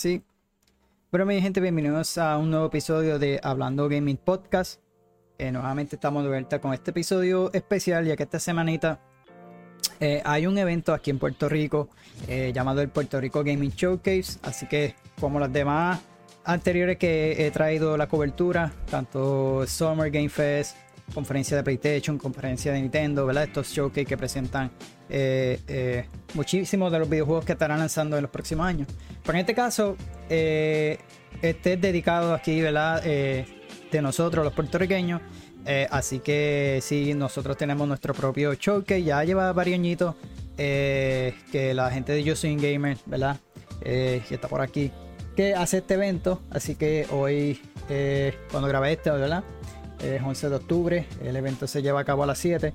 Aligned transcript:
Ahora 0.00 0.16
sí. 0.16 0.22
Bueno, 1.10 1.26
mi 1.26 1.42
gente, 1.42 1.60
bienvenidos 1.60 2.16
a 2.16 2.38
un 2.38 2.50
nuevo 2.50 2.66
episodio 2.66 3.18
de 3.18 3.38
Hablando 3.42 3.86
Gaming 3.86 4.16
Podcast. 4.16 4.80
Eh, 5.36 5.52
nuevamente 5.52 5.96
estamos 5.96 6.22
de 6.22 6.30
vuelta 6.30 6.58
con 6.58 6.72
este 6.72 6.92
episodio 6.92 7.52
especial, 7.52 8.06
ya 8.06 8.16
que 8.16 8.22
esta 8.22 8.38
semanita 8.38 8.98
eh, 10.00 10.22
hay 10.24 10.46
un 10.46 10.56
evento 10.56 10.94
aquí 10.94 11.10
en 11.10 11.18
Puerto 11.18 11.50
Rico 11.50 11.90
eh, 12.28 12.50
llamado 12.54 12.80
el 12.80 12.88
Puerto 12.88 13.20
Rico 13.20 13.44
Gaming 13.44 13.72
Showcase. 13.72 14.38
Así 14.42 14.66
que, 14.66 14.94
como 15.20 15.38
las 15.38 15.52
demás 15.52 16.00
anteriores 16.44 16.96
que 16.96 17.46
he 17.46 17.50
traído 17.50 17.98
la 17.98 18.08
cobertura, 18.08 18.72
tanto 18.90 19.66
Summer 19.66 20.10
Game 20.10 20.30
Fest, 20.30 20.78
conferencia 21.12 21.58
de 21.58 21.62
PlayStation, 21.62 22.16
conferencia 22.16 22.72
de 22.72 22.80
Nintendo, 22.80 23.26
¿verdad? 23.26 23.44
Estos 23.44 23.68
showcase 23.68 24.06
que 24.06 24.16
presentan 24.16 24.70
eh, 25.10 25.60
eh, 25.66 26.04
muchísimos 26.34 26.92
de 26.92 27.00
los 27.00 27.08
videojuegos 27.08 27.44
que 27.44 27.52
estarán 27.52 27.80
lanzando 27.80 28.16
en 28.16 28.22
los 28.22 28.30
próximos 28.30 28.66
años. 28.66 28.88
Pero 29.22 29.32
en 29.36 29.40
este 29.40 29.54
caso, 29.54 29.96
eh, 30.28 30.98
este 31.42 31.74
es 31.74 31.80
dedicado 31.80 32.32
aquí, 32.32 32.60
¿verdad? 32.60 33.02
de 33.02 34.02
nosotros, 34.02 34.44
los 34.44 34.54
puertorriqueños. 34.54 35.20
así 35.90 36.20
que 36.20 36.78
sí, 36.80 37.12
nosotros 37.14 37.56
tenemos 37.56 37.88
nuestro 37.88 38.14
propio 38.14 38.54
showcase. 38.54 39.02
Ya 39.02 39.24
lleva 39.24 39.52
varios 39.52 39.74
añitos 39.74 40.14
que 40.56 41.72
la 41.74 41.90
gente 41.90 42.12
de 42.12 42.36
Soy 42.36 42.56
Gamer, 42.56 42.98
¿verdad? 43.06 43.36
que 43.82 44.22
está 44.30 44.46
por 44.46 44.60
aquí, 44.60 44.92
que 45.34 45.54
hace 45.54 45.78
este 45.78 45.94
evento. 45.94 46.40
Así 46.50 46.76
que 46.76 47.06
hoy, 47.10 47.60
cuando 48.50 48.68
grabé 48.68 48.92
este, 48.92 49.10
¿verdad? 49.10 49.42
Es 50.02 50.22
11 50.22 50.48
de 50.48 50.56
octubre, 50.56 51.06
el 51.22 51.36
evento 51.36 51.66
se 51.66 51.82
lleva 51.82 52.00
a 52.00 52.04
cabo 52.04 52.22
a 52.22 52.26
las 52.26 52.38
7. 52.38 52.72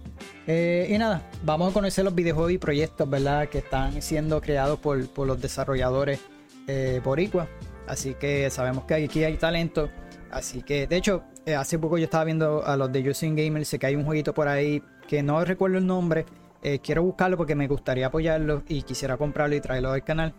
Eh, 0.47 0.87
y 0.89 0.97
nada, 0.97 1.29
vamos 1.43 1.71
a 1.71 1.73
conocer 1.73 2.05
los 2.05 2.13
videojuegos 2.13 2.51
y 2.51 2.57
proyectos, 2.57 3.09
¿verdad? 3.09 3.49
Que 3.49 3.59
están 3.59 4.01
siendo 4.01 4.41
creados 4.41 4.79
por, 4.79 4.97
los 5.25 5.41
desarrolladores 5.41 6.19
eh, 6.67 7.01
boricua. 7.03 7.47
Así 7.87 8.15
que 8.15 8.49
sabemos 8.49 8.85
que 8.85 8.95
aquí 8.95 9.23
hay 9.23 9.37
talento. 9.37 9.89
Así 10.31 10.61
que, 10.61 10.87
de 10.87 10.97
hecho, 10.97 11.23
eh, 11.45 11.55
hace 11.55 11.79
poco 11.79 11.97
yo 11.97 12.05
estaba 12.05 12.23
viendo 12.23 12.65
a 12.65 12.75
los 12.77 12.91
de 12.91 13.09
Using 13.09 13.35
Gamer, 13.35 13.65
sé 13.65 13.79
que 13.79 13.87
hay 13.87 13.95
un 13.95 14.05
jueguito 14.05 14.33
por 14.33 14.47
ahí 14.47 14.81
que 15.07 15.23
no 15.23 15.43
recuerdo 15.43 15.77
el 15.77 15.85
nombre. 15.85 16.25
Eh, 16.63 16.79
quiero 16.79 17.03
buscarlo 17.03 17.37
porque 17.37 17.53
me 17.53 17.67
gustaría 17.67 18.07
apoyarlo 18.07 18.63
y 18.67 18.81
quisiera 18.81 19.17
comprarlo 19.17 19.55
y 19.55 19.61
traerlo 19.61 19.91
al 19.91 20.03
canal, 20.03 20.33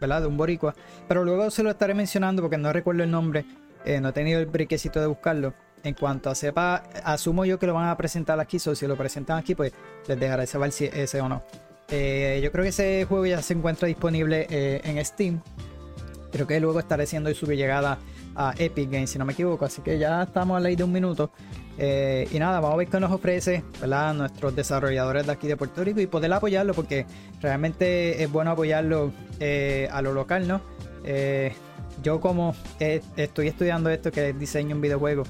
¿verdad? 0.00 0.22
De 0.22 0.28
un 0.28 0.36
boricua. 0.36 0.74
Pero 1.08 1.24
luego 1.24 1.50
se 1.50 1.64
lo 1.64 1.70
estaré 1.70 1.94
mencionando 1.94 2.42
porque 2.42 2.58
no 2.58 2.72
recuerdo 2.72 3.02
el 3.02 3.10
nombre. 3.10 3.44
no 4.00 4.08
he 4.08 4.12
tenido 4.12 4.38
el 4.38 4.46
briquecito 4.46 5.00
de 5.00 5.08
buscarlo 5.08 5.52
en 5.84 5.94
cuanto 5.94 6.30
a 6.30 6.34
sepa, 6.34 6.82
asumo 7.04 7.44
yo 7.44 7.58
que 7.58 7.66
lo 7.66 7.74
van 7.74 7.88
a 7.88 7.96
presentar 7.96 8.40
aquí, 8.40 8.56
o 8.56 8.74
si 8.74 8.86
lo 8.86 8.96
presentan 8.96 9.38
aquí, 9.38 9.54
pues 9.54 9.72
les 10.08 10.18
dejaré 10.18 10.46
saber 10.46 10.72
si 10.72 10.86
ese 10.86 11.20
o 11.20 11.28
no. 11.28 11.42
Eh, 11.90 12.40
yo 12.42 12.50
creo 12.50 12.62
que 12.62 12.70
ese 12.70 13.04
juego 13.06 13.26
ya 13.26 13.42
se 13.42 13.52
encuentra 13.52 13.86
disponible 13.86 14.46
eh, 14.48 14.80
en 14.84 15.04
Steam. 15.04 15.40
Creo 16.32 16.46
que 16.46 16.58
luego 16.58 16.80
estaré 16.80 17.04
haciendo 17.04 17.32
su 17.34 17.46
llegada 17.46 17.98
a 18.34 18.54
Epic 18.58 18.90
Games, 18.90 19.10
si 19.10 19.18
no 19.18 19.24
me 19.24 19.34
equivoco. 19.34 19.66
Así 19.66 19.82
que 19.82 19.98
ya 19.98 20.22
estamos 20.22 20.56
a 20.56 20.60
la 20.60 20.64
ley 20.68 20.76
de 20.76 20.84
un 20.84 20.92
minuto. 20.92 21.30
Eh, 21.76 22.28
y 22.32 22.38
nada, 22.38 22.60
vamos 22.60 22.74
a 22.74 22.78
ver 22.78 22.88
qué 22.88 22.98
nos 22.98 23.12
ofrece 23.12 23.62
¿verdad? 23.80 24.14
nuestros 24.14 24.56
desarrolladores 24.56 25.26
de 25.26 25.32
aquí 25.32 25.46
de 25.46 25.56
Puerto 25.56 25.84
Rico 25.84 26.00
y 26.00 26.06
poder 26.06 26.32
apoyarlo, 26.32 26.72
porque 26.72 27.04
realmente 27.40 28.22
es 28.22 28.32
bueno 28.32 28.52
apoyarlo 28.52 29.12
a 29.90 30.02
lo 30.02 30.12
local, 30.12 30.48
¿no? 30.48 30.60
yo 32.02 32.18
como 32.18 32.54
estoy 32.78 33.48
estudiando 33.48 33.90
esto 33.90 34.10
que 34.10 34.30
es 34.30 34.38
diseño 34.38 34.74
en 34.74 34.80
videojuegos 34.80 35.28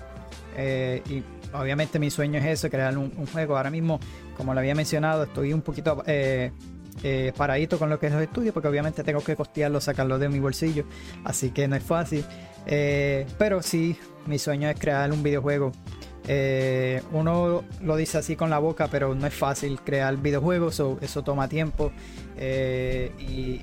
eh, 0.56 1.02
y 1.08 1.22
obviamente 1.52 1.98
mi 1.98 2.10
sueño 2.10 2.38
es 2.38 2.46
eso, 2.46 2.70
crear 2.70 2.96
un, 2.96 3.10
juego. 3.26 3.56
Ahora 3.56 3.70
mismo, 3.70 4.00
como 4.36 4.54
lo 4.54 4.60
había 4.60 4.74
mencionado, 4.74 5.24
estoy 5.24 5.52
un 5.52 5.62
poquito 5.62 6.02
eh, 6.06 6.52
eh, 7.02 7.32
paradito 7.36 7.78
con 7.78 7.90
lo 7.90 7.98
que 7.98 8.06
es 8.06 8.12
los 8.12 8.22
estudios, 8.22 8.54
porque 8.54 8.68
obviamente 8.68 9.02
tengo 9.02 9.22
que 9.22 9.36
costearlo, 9.36 9.80
sacarlo 9.80 10.18
de 10.18 10.28
mi 10.28 10.40
bolsillo. 10.40 10.84
Así 11.24 11.50
que 11.50 11.68
no 11.68 11.76
es 11.76 11.82
fácil. 11.82 12.24
pero 12.66 13.62
sí, 13.62 13.96
mi 14.26 14.38
sueño 14.38 14.68
es 14.68 14.78
crear 14.78 15.12
un 15.12 15.22
videojuego. 15.22 15.72
uno 17.12 17.64
lo 17.82 17.96
dice 17.96 18.18
así 18.18 18.36
con 18.36 18.50
la 18.50 18.58
boca, 18.58 18.88
pero 18.90 19.14
no 19.14 19.26
es 19.26 19.34
fácil 19.34 19.80
crear 19.80 20.16
videojuegos, 20.16 20.80
eso 21.00 21.22
toma 21.22 21.48
tiempo 21.48 21.92
y, 22.38 23.60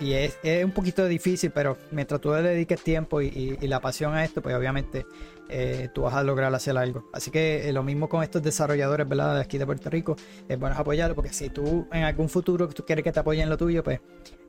es, 0.00 0.36
un 0.64 0.72
poquito 0.72 1.06
difícil, 1.06 1.50
pero 1.50 1.78
mientras 1.92 2.20
tú 2.20 2.30
le 2.32 2.42
dediques 2.42 2.82
tiempo 2.82 3.20
y, 3.20 3.56
la 3.62 3.80
pasión 3.80 4.14
a 4.14 4.24
esto, 4.24 4.42
pues 4.42 4.54
obviamente 4.56 5.06
eh, 5.54 5.90
tú 5.92 6.02
vas 6.02 6.14
a 6.14 6.22
lograr 6.22 6.54
hacer 6.54 6.78
algo. 6.78 7.10
Así 7.12 7.30
que 7.30 7.68
eh, 7.68 7.72
lo 7.74 7.82
mismo 7.82 8.08
con 8.08 8.22
estos 8.22 8.42
desarrolladores. 8.42 9.06
De 9.06 9.40
aquí 9.40 9.58
de 9.58 9.66
Puerto 9.66 9.90
Rico, 9.90 10.16
es 10.48 10.58
bueno 10.58 10.74
apoyarlo 10.78 11.14
porque 11.14 11.32
si 11.32 11.50
tú 11.50 11.86
en 11.92 12.04
algún 12.04 12.30
futuro 12.30 12.68
tú 12.68 12.84
quieres 12.86 13.04
que 13.04 13.12
te 13.12 13.20
apoyen 13.20 13.50
lo 13.50 13.58
tuyo, 13.58 13.84
pues 13.84 14.00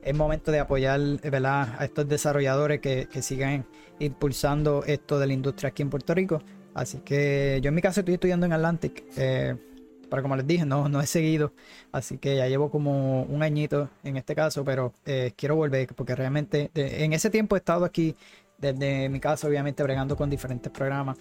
es 0.02 0.14
momento 0.14 0.50
de 0.50 0.60
apoyar. 0.60 1.00
A 1.44 1.84
estos 1.84 2.08
desarrolladores 2.08 2.80
que, 2.80 3.08
sigan 3.20 3.66
impulsando 3.98 4.82
esto 4.86 5.18
de 5.18 5.26
la 5.26 5.32
industria 5.34 5.68
aquí 5.68 5.82
en 5.82 5.90
Puerto 5.90 6.14
Rico. 6.14 6.42
Así 6.72 6.98
que 6.98 7.60
yo 7.62 7.68
en 7.68 7.74
mi 7.74 7.82
caso 7.82 8.00
estoy 8.00 8.14
estudiando 8.14 8.46
en 8.46 8.52
Atlantic. 8.54 9.04
Eh, 9.16 9.56
pero 10.08 10.22
como 10.22 10.36
les 10.36 10.46
dije, 10.46 10.64
no, 10.64 10.88
no 10.88 11.00
he 11.00 11.06
seguido. 11.06 11.52
Así 11.92 12.16
que 12.16 12.36
ya 12.36 12.48
llevo 12.48 12.70
como 12.70 13.24
un 13.24 13.42
añito 13.42 13.90
en 14.04 14.16
este 14.16 14.34
caso, 14.34 14.64
pero 14.64 14.94
quiero 15.36 15.56
volver 15.56 15.88
porque 15.94 16.14
realmente 16.14 16.70
en 16.74 17.12
ese 17.12 17.30
tiempo 17.30 17.56
he 17.56 17.58
estado 17.58 17.84
aquí 17.84 18.16
desde 18.58 19.08
mi 19.08 19.20
casa, 19.20 19.46
obviamente, 19.46 19.82
bregando 19.82 20.16
con 20.16 20.30
diferentes 20.30 20.70
programas. 20.72 21.18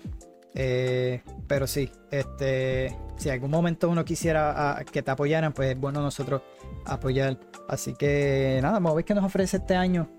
Eh, 0.55 1.21
pero 1.47 1.65
sí, 1.65 1.89
este, 2.11 2.95
si 3.17 3.29
algún 3.29 3.49
momento 3.49 3.89
uno 3.89 4.05
quisiera 4.05 4.83
que 4.91 5.01
te 5.01 5.11
apoyaran, 5.11 5.53
pues 5.53 5.71
es 5.71 5.79
bueno 5.79 6.01
nosotros 6.01 6.41
apoyar. 6.85 7.39
Así 7.67 7.93
que 7.93 8.59
nada, 8.61 8.75
vamos 8.75 8.91
a 8.91 8.95
ver 8.95 9.05
qué 9.05 9.13
nos 9.13 9.25
ofrece 9.25 9.57
este 9.57 9.75
año 9.75 10.09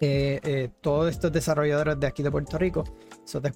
eh, 0.00 0.40
eh, 0.42 0.70
todos 0.80 1.10
estos 1.10 1.32
desarrolladores 1.32 1.98
de 2.00 2.06
aquí 2.06 2.22
de 2.22 2.30
Puerto 2.30 2.58
Rico. 2.58 2.84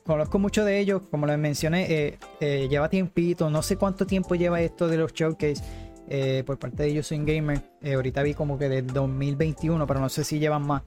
conozco 0.05 0.39
muchos 0.39 0.67
de 0.67 0.79
ellos, 0.79 1.03
como 1.11 1.27
les 1.27 1.39
mencioné, 1.39 2.19
lleva 2.41 2.89
tiempito, 2.89 3.51
no 3.51 3.63
sé 3.63 3.77
cuánto 3.77 4.07
tiempo 4.07 4.35
lleva 4.35 4.61
esto 4.61 4.89
de 4.89 4.99
los 4.99 5.13
showcase. 5.13 5.63
por 6.45 6.59
parte 6.59 6.83
de 6.83 6.89
ellos 6.91 7.07
soy 7.07 7.25
gamer. 7.25 7.63
ahorita 7.83 8.23
vi 8.23 8.35
como 8.35 8.59
que 8.59 8.69
del 8.69 8.87
2021, 8.87 9.87
pero 9.87 10.01
no 10.01 10.09
sé 10.09 10.25
si 10.25 10.39
llevan 10.39 10.67
más. 10.67 10.83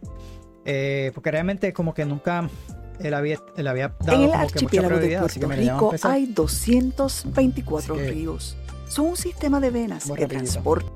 Eh, 0.65 1.11
porque 1.13 1.31
realmente 1.31 1.73
como 1.73 1.93
que 1.93 2.05
nunca 2.05 2.47
él 2.99 3.13
había, 3.13 3.39
él 3.57 3.67
había 3.67 3.95
dado 3.99 4.21
En 4.21 4.29
el 4.29 4.33
archipiélago 4.33 4.97
de 4.97 5.17
Puerto 5.17 5.47
Rico 5.49 5.93
hay 6.03 6.27
224 6.27 7.95
ríos. 7.95 8.57
Son 8.87 9.07
un 9.07 9.17
sistema 9.17 9.59
de 9.59 9.69
venas 9.71 10.09
que 10.11 10.27
transportan. 10.27 10.91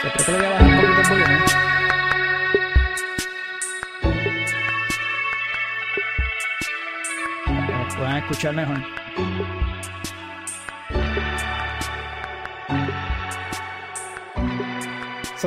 Creo 0.00 0.26
que 0.26 0.32
voy 0.32 0.44
a 0.44 0.50
bajar 0.50 0.66
un 0.66 0.76
poquito 0.80 1.00
el 1.02 1.08
volumen. 1.08 1.38
Para 7.46 7.88
que 7.88 7.96
puedan 7.96 8.16
escuchar 8.16 8.54
mejor. 8.54 9.69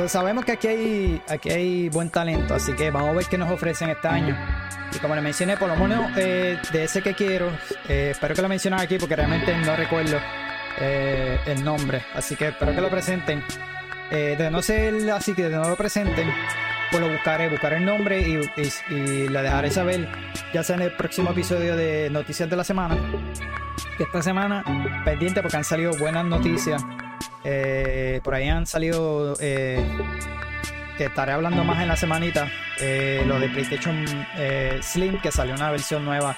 Sabemos 0.08 0.44
que 0.44 0.52
aquí 0.52 0.66
hay, 0.66 1.22
aquí 1.28 1.50
hay 1.50 1.88
buen 1.88 2.10
talento, 2.10 2.54
así 2.54 2.72
que 2.72 2.90
vamos 2.90 3.10
a 3.10 3.12
ver 3.12 3.26
qué 3.26 3.38
nos 3.38 3.50
ofrecen 3.50 3.90
este 3.90 4.08
año. 4.08 4.36
Y 4.92 4.98
como 4.98 5.14
le 5.14 5.20
mencioné, 5.20 5.56
por 5.56 5.68
lo 5.68 5.76
menos 5.76 6.10
eh, 6.16 6.58
de 6.72 6.84
ese 6.84 7.02
que 7.02 7.14
quiero, 7.14 7.50
eh, 7.88 8.10
espero 8.10 8.34
que 8.34 8.42
lo 8.42 8.48
mencionen 8.48 8.80
aquí 8.80 8.98
porque 8.98 9.16
realmente 9.16 9.56
no 9.58 9.76
recuerdo 9.76 10.18
eh, 10.80 11.38
el 11.46 11.64
nombre. 11.64 12.02
Así 12.14 12.36
que 12.36 12.48
espero 12.48 12.74
que 12.74 12.80
lo 12.80 12.90
presenten. 12.90 13.42
de 14.10 14.50
no 14.50 14.62
ser 14.62 15.10
así 15.10 15.34
que 15.34 15.48
de 15.48 15.56
no 15.56 15.68
lo 15.68 15.76
presenten, 15.76 16.28
pues 16.90 17.02
lo 17.02 17.10
buscaré, 17.10 17.48
buscaré 17.48 17.76
el 17.78 17.84
nombre 17.84 18.20
y, 18.20 18.40
y, 18.92 19.28
le 19.28 19.42
dejaré 19.42 19.70
saber, 19.70 20.08
ya 20.52 20.62
sea 20.62 20.76
en 20.76 20.82
el 20.82 20.92
próximo 20.92 21.30
episodio 21.30 21.76
de 21.76 22.10
Noticias 22.10 22.48
de 22.48 22.56
la 22.56 22.64
Semana. 22.64 22.96
Esta 23.98 24.22
semana, 24.22 24.64
pendiente 25.04 25.40
porque 25.40 25.56
han 25.56 25.64
salido 25.64 25.92
buenas 25.98 26.24
noticias 26.24 26.84
eh, 27.44 28.20
por 28.24 28.34
ahí 28.34 28.48
han 28.48 28.66
salido 28.66 29.36
eh, 29.38 29.84
que 30.96 31.04
estaré 31.04 31.32
hablando 31.32 31.62
más 31.64 31.80
en 31.82 31.88
la 31.88 31.96
semanita. 31.96 32.50
Eh, 32.80 33.22
lo 33.26 33.38
de 33.38 33.48
PlayStation 33.50 34.04
Slim, 34.80 35.20
que 35.20 35.30
salió 35.30 35.54
una 35.54 35.70
versión 35.70 36.04
nueva, 36.04 36.36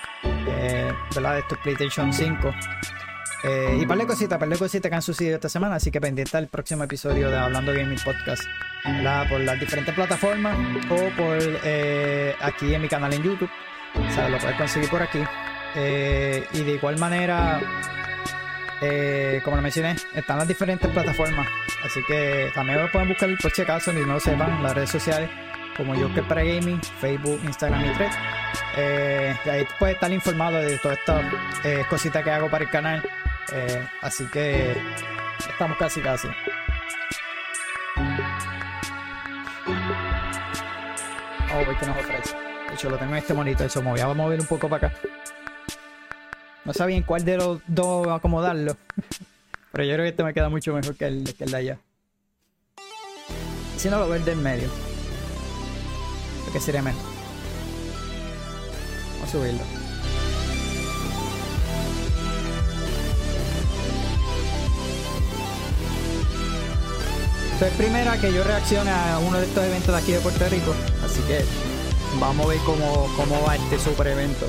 ¿verdad? 1.14 1.34
De 1.34 1.40
estos 1.40 1.58
PlayStation 1.58 2.12
5. 2.12 2.54
y 3.78 3.86
par 3.86 3.98
de 3.98 4.06
cositas, 4.06 4.38
par 4.38 4.48
de 4.48 4.58
cositas 4.58 4.90
que 4.90 4.94
han 4.94 5.02
sucedido 5.02 5.36
esta 5.36 5.48
semana. 5.48 5.76
Así 5.76 5.90
que 5.90 6.00
pendiente 6.00 6.36
al 6.36 6.48
próximo 6.48 6.84
episodio 6.84 7.30
de 7.30 7.38
Hablando 7.38 7.72
Gaming 7.72 7.98
Podcast. 8.04 8.42
Por 9.28 9.40
las 9.40 9.58
diferentes 9.58 9.94
plataformas 9.94 10.56
o 10.90 11.16
por 11.16 11.38
aquí 12.40 12.74
en 12.74 12.82
mi 12.82 12.88
canal 12.88 13.12
en 13.14 13.22
YouTube. 13.22 13.50
O 13.94 14.10
sea, 14.10 14.28
lo 14.28 14.38
puedes 14.38 14.56
conseguir 14.56 14.90
por 14.90 15.02
aquí. 15.02 15.20
y 15.76 16.62
de 16.62 16.72
igual 16.72 16.98
manera 16.98 17.60
eh, 18.82 19.40
como 19.44 19.56
lo 19.56 19.62
mencioné, 19.62 19.96
están 20.14 20.38
las 20.38 20.48
diferentes 20.48 20.90
plataformas. 20.90 21.48
Así 21.84 22.00
que 22.06 22.50
también 22.54 22.82
lo 22.82 22.90
pueden 22.90 23.08
buscar 23.08 23.30
por 23.40 23.50
si 23.50 23.62
acaso 23.62 23.92
y 23.92 23.96
no 23.96 24.14
lo 24.14 24.20
sepan 24.20 24.62
las 24.62 24.74
redes 24.74 24.90
sociales 24.90 25.30
como 25.76 25.94
yo 25.94 26.08
Joker 26.08 26.24
para 26.24 26.42
Gaming, 26.42 26.80
Facebook, 27.00 27.40
Instagram 27.44 27.84
y 27.84 27.92
Thread. 27.94 28.12
Eh, 28.76 29.36
y 29.44 29.48
ahí 29.48 29.66
puedes 29.78 29.94
estar 29.94 30.10
informado 30.12 30.58
de 30.58 30.78
todas 30.78 30.98
estas 30.98 31.24
eh, 31.64 31.84
cositas 31.88 32.24
que 32.24 32.30
hago 32.30 32.50
para 32.50 32.64
el 32.64 32.70
canal. 32.70 33.02
Eh, 33.52 33.86
así 34.02 34.24
que 34.26 34.74
estamos 35.50 35.76
casi 35.78 36.00
casi. 36.00 36.28
Oh, 41.54 41.78
que 41.78 41.86
nos 41.86 41.98
ofrece. 41.98 42.36
De 42.68 42.74
hecho, 42.74 42.90
lo 42.90 42.98
tengo 42.98 43.12
en 43.12 43.18
este 43.18 43.34
monito, 43.34 43.64
eso 43.64 43.82
me 43.82 43.90
voy 43.90 44.00
a 44.00 44.08
mover 44.08 44.40
un 44.40 44.46
poco 44.46 44.68
para 44.68 44.88
acá. 44.88 44.98
No 46.66 46.74
sabía 46.74 46.96
en 46.96 47.04
cuál 47.04 47.24
de 47.24 47.36
los 47.36 47.60
dos 47.68 48.08
acomodarlo. 48.08 48.76
Pero 49.72 49.84
yo 49.84 49.94
creo 49.94 50.04
que 50.04 50.08
este 50.08 50.24
me 50.24 50.34
queda 50.34 50.48
mucho 50.48 50.74
mejor 50.74 50.96
que 50.96 51.06
el, 51.06 51.34
que 51.34 51.44
el 51.44 51.50
de 51.52 51.56
allá. 51.56 51.78
Si 53.76 53.88
no 53.88 54.00
lo 54.00 54.08
veo 54.08 54.26
en 54.26 54.42
medio. 54.42 54.68
Porque 56.44 56.58
sería 56.58 56.82
mejor. 56.82 57.02
Vamos 59.14 59.28
a 59.28 59.32
subirlo. 59.32 59.60
Esto 67.52 67.66
es 67.66 67.72
primera 67.74 68.20
que 68.20 68.32
yo 68.32 68.42
reaccione 68.42 68.90
a 68.90 69.18
uno 69.18 69.38
de 69.38 69.46
estos 69.46 69.64
eventos 69.64 69.94
de 69.94 69.96
aquí 70.02 70.12
de 70.12 70.20
Puerto 70.20 70.48
Rico. 70.48 70.74
Así 71.04 71.20
que 71.22 71.44
vamos 72.18 72.44
a 72.44 72.48
ver 72.48 72.58
cómo, 72.66 73.08
cómo 73.16 73.40
va 73.46 73.54
este 73.54 73.78
super 73.78 74.08
evento. 74.08 74.46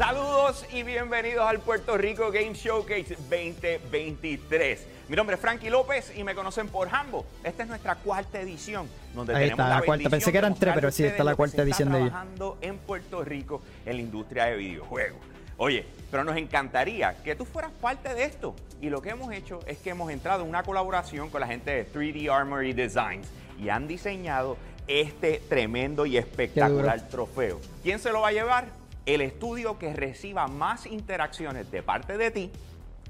Saludos 0.00 0.64
y 0.72 0.82
bienvenidos 0.82 1.46
al 1.46 1.58
Puerto 1.58 1.98
Rico 1.98 2.30
Game 2.30 2.54
Showcase 2.54 3.18
2023. 3.28 4.86
Mi 5.10 5.14
nombre 5.14 5.34
es 5.34 5.42
Frankie 5.42 5.68
López 5.68 6.14
y 6.16 6.24
me 6.24 6.34
conocen 6.34 6.68
por 6.68 6.88
Hambo. 6.88 7.26
Esta 7.44 7.64
es 7.64 7.68
nuestra 7.68 7.96
cuarta 7.96 8.40
edición. 8.40 8.88
Donde 9.14 9.36
Ahí 9.36 9.50
está, 9.50 9.68
la, 9.68 9.82
cuarta. 9.82 10.08
Pensé 10.08 10.32
que 10.32 10.38
eran 10.38 10.54
tres, 10.54 10.72
pero 10.74 10.90
sí, 10.90 11.04
está 11.04 11.22
la 11.22 11.34
cuarta 11.34 11.60
edición 11.60 11.92
de 11.92 11.98
ellos. 11.98 12.08
trabajando 12.12 12.56
en 12.62 12.78
Puerto 12.78 13.22
Rico 13.22 13.60
en 13.84 13.96
la 13.96 14.00
industria 14.00 14.46
de 14.46 14.56
videojuegos. 14.56 15.20
Oye, 15.58 15.84
pero 16.10 16.24
nos 16.24 16.38
encantaría 16.38 17.22
que 17.22 17.36
tú 17.36 17.44
fueras 17.44 17.70
parte 17.70 18.14
de 18.14 18.24
esto. 18.24 18.56
Y 18.80 18.88
lo 18.88 19.02
que 19.02 19.10
hemos 19.10 19.30
hecho 19.34 19.60
es 19.66 19.76
que 19.76 19.90
hemos 19.90 20.10
entrado 20.10 20.44
en 20.44 20.48
una 20.48 20.62
colaboración 20.62 21.28
con 21.28 21.42
la 21.42 21.46
gente 21.46 21.72
de 21.72 21.86
3D 21.86 22.34
Armory 22.34 22.72
Designs 22.72 23.28
y 23.62 23.68
han 23.68 23.86
diseñado 23.86 24.56
este 24.86 25.42
tremendo 25.46 26.06
y 26.06 26.16
espectacular 26.16 27.06
trofeo. 27.08 27.60
¿Quién 27.82 27.98
se 27.98 28.10
lo 28.10 28.22
va 28.22 28.28
a 28.28 28.32
llevar? 28.32 28.80
El 29.06 29.20
estudio 29.20 29.78
que 29.78 29.92
reciba 29.92 30.46
más 30.46 30.86
interacciones 30.86 31.70
de 31.70 31.82
parte 31.82 32.16
de 32.16 32.30
ti 32.30 32.50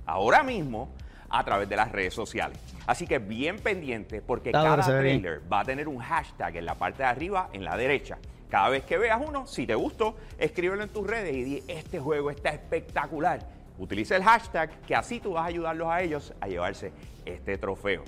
ahora 0.06 0.42
mismo 0.42 0.88
a 1.28 1.44
través 1.44 1.69
de 1.69 1.76
las 1.76 1.92
redes 1.92 2.12
sociales. 2.12 2.58
Así 2.87 3.06
que 3.06 3.19
bien 3.19 3.58
pendiente 3.58 4.20
porque 4.20 4.50
cada 4.50 4.78
trailer 4.82 5.40
va 5.50 5.60
a 5.60 5.64
tener 5.64 5.88
un 5.88 5.98
hashtag 5.98 6.56
en 6.56 6.66
la 6.66 6.75
parte 6.75 7.02
de 7.02 7.08
arriba, 7.08 7.48
en 7.52 7.64
la 7.64 7.76
derecha. 7.76 8.19
Cada 8.48 8.69
vez 8.69 8.82
que 8.82 8.98
veas 8.98 9.22
uno, 9.25 9.46
si 9.46 9.64
te 9.64 9.76
gustó, 9.76 10.16
escríbelo 10.38 10.82
en 10.82 10.88
tus 10.88 11.06
redes 11.06 11.37
y 11.37 11.44
di, 11.44 11.62
este 11.69 12.00
juego 12.00 12.31
está 12.31 12.50
espectacular. 12.50 13.38
Utiliza 13.78 14.16
el 14.16 14.25
hashtag 14.25 14.70
que 14.81 14.96
así 14.96 15.20
tú 15.20 15.32
vas 15.32 15.44
a 15.44 15.46
ayudarlos 15.46 15.88
a 15.88 16.02
ellos 16.02 16.34
a 16.40 16.48
llevarse 16.48 16.92
este 17.25 17.56
trofeo. 17.58 18.02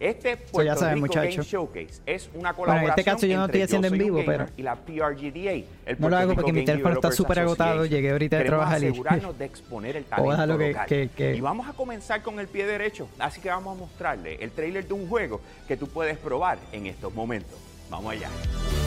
Este 0.00 0.36
Puerto 0.36 0.80
ya 0.80 0.94
Rico 0.94 1.14
Game 1.14 1.30
Showcase 1.30 2.00
es 2.04 2.28
una 2.34 2.52
colaboración 2.52 2.66
bueno, 2.66 2.82
en 2.82 2.88
este 2.90 3.04
caso 3.04 3.26
yo 3.26 3.36
no 3.38 3.44
estoy 3.46 3.62
haciendo 3.62 3.86
en 3.88 3.98
vivo, 3.98 4.22
pero 4.26 4.46
y 4.56 4.62
la 4.62 4.76
PRGDA. 4.76 5.64
no 5.98 6.08
lo 6.08 6.16
hago 6.16 6.34
porque 6.34 6.52
mi 6.52 6.64
teléfono 6.64 6.94
está 6.94 7.12
súper 7.12 7.40
agotado. 7.40 7.86
Llegué 7.86 8.10
ahorita 8.10 8.38
de 8.38 8.44
trabajar 8.44 8.82
y 8.82 8.86
asegurarnos 8.88 9.38
de 9.38 9.44
exponer 9.44 9.96
el 9.96 10.04
talento 10.04 10.46
local. 10.46 10.86
Que, 10.86 11.10
que, 11.14 11.36
Y 11.36 11.40
vamos 11.40 11.68
a 11.68 11.72
comenzar 11.72 12.22
con 12.22 12.40
el 12.40 12.48
pie 12.48 12.66
derecho. 12.66 13.08
Así 13.18 13.40
que 13.40 13.48
vamos 13.48 13.76
a 13.76 13.80
mostrarle 13.80 14.36
el 14.40 14.50
trailer 14.50 14.86
de 14.86 14.94
un 14.94 15.08
juego 15.08 15.40
que 15.68 15.76
tú 15.76 15.86
puedes 15.86 16.18
probar 16.18 16.58
en 16.72 16.86
estos 16.86 17.14
momentos. 17.14 17.58
Vamos 17.90 18.12
allá. 18.12 18.28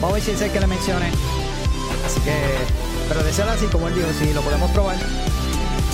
Vamos 0.00 0.10
a 0.10 0.14
ver 0.14 0.22
si 0.22 0.30
es 0.32 0.42
el 0.42 0.50
que 0.50 0.60
le 0.60 0.66
mencione. 0.66 1.06
Así 2.04 2.20
que, 2.20 2.34
pero 3.08 3.22
de 3.22 3.32
ser 3.32 3.48
así, 3.48 3.66
como 3.66 3.88
él 3.88 3.94
dijo, 3.94 4.08
si 4.12 4.32
lo 4.34 4.42
podemos 4.42 4.70
probar, 4.72 4.96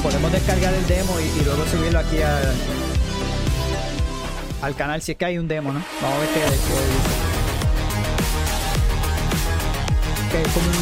podemos 0.02 0.32
descargar 0.32 0.74
el 0.74 0.86
demo 0.86 1.18
y, 1.20 1.40
y 1.40 1.44
luego 1.44 1.64
subirlo 1.66 2.00
aquí 2.00 2.20
a 2.20 2.40
al 4.64 4.74
canal 4.74 5.02
si 5.02 5.12
es 5.12 5.18
que 5.18 5.26
hay 5.26 5.36
un 5.36 5.46
demo, 5.46 5.72
¿no? 5.72 5.82
Vamos 6.00 6.16
a 6.16 6.20
ver 6.20 6.28
qué, 6.30 6.40
qué 6.40 6.46
Que 10.30 10.42
es 10.42 10.48
como 10.52 10.66
un 10.66 10.74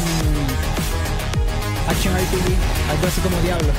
Action 1.89 2.13
RPG, 2.15 2.47
algo 2.91 3.07
así 3.07 3.21
como 3.21 3.37
Diablo. 3.41 3.73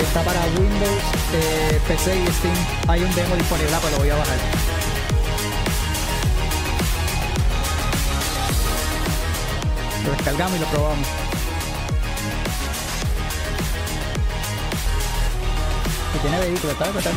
Está 0.00 0.22
para 0.22 0.40
Windows, 0.58 1.02
eh, 1.34 1.80
PC 1.86 2.16
y 2.16 2.26
Steam. 2.32 2.54
Hay 2.88 3.02
un 3.02 3.14
demo 3.14 3.36
disponible, 3.36 3.74
ah, 3.74 3.78
pues 3.80 3.92
lo 3.92 3.98
voy 3.98 4.08
a 4.08 4.16
bajar. 4.16 4.38
Lo 10.04 10.12
descargamos 10.12 10.56
y 10.56 10.60
lo 10.60 10.66
probamos. 10.66 11.08
Que 16.12 16.18
tiene 16.20 16.38
vehículo, 16.38 16.72
está, 16.72 16.88
está. 16.88 17.10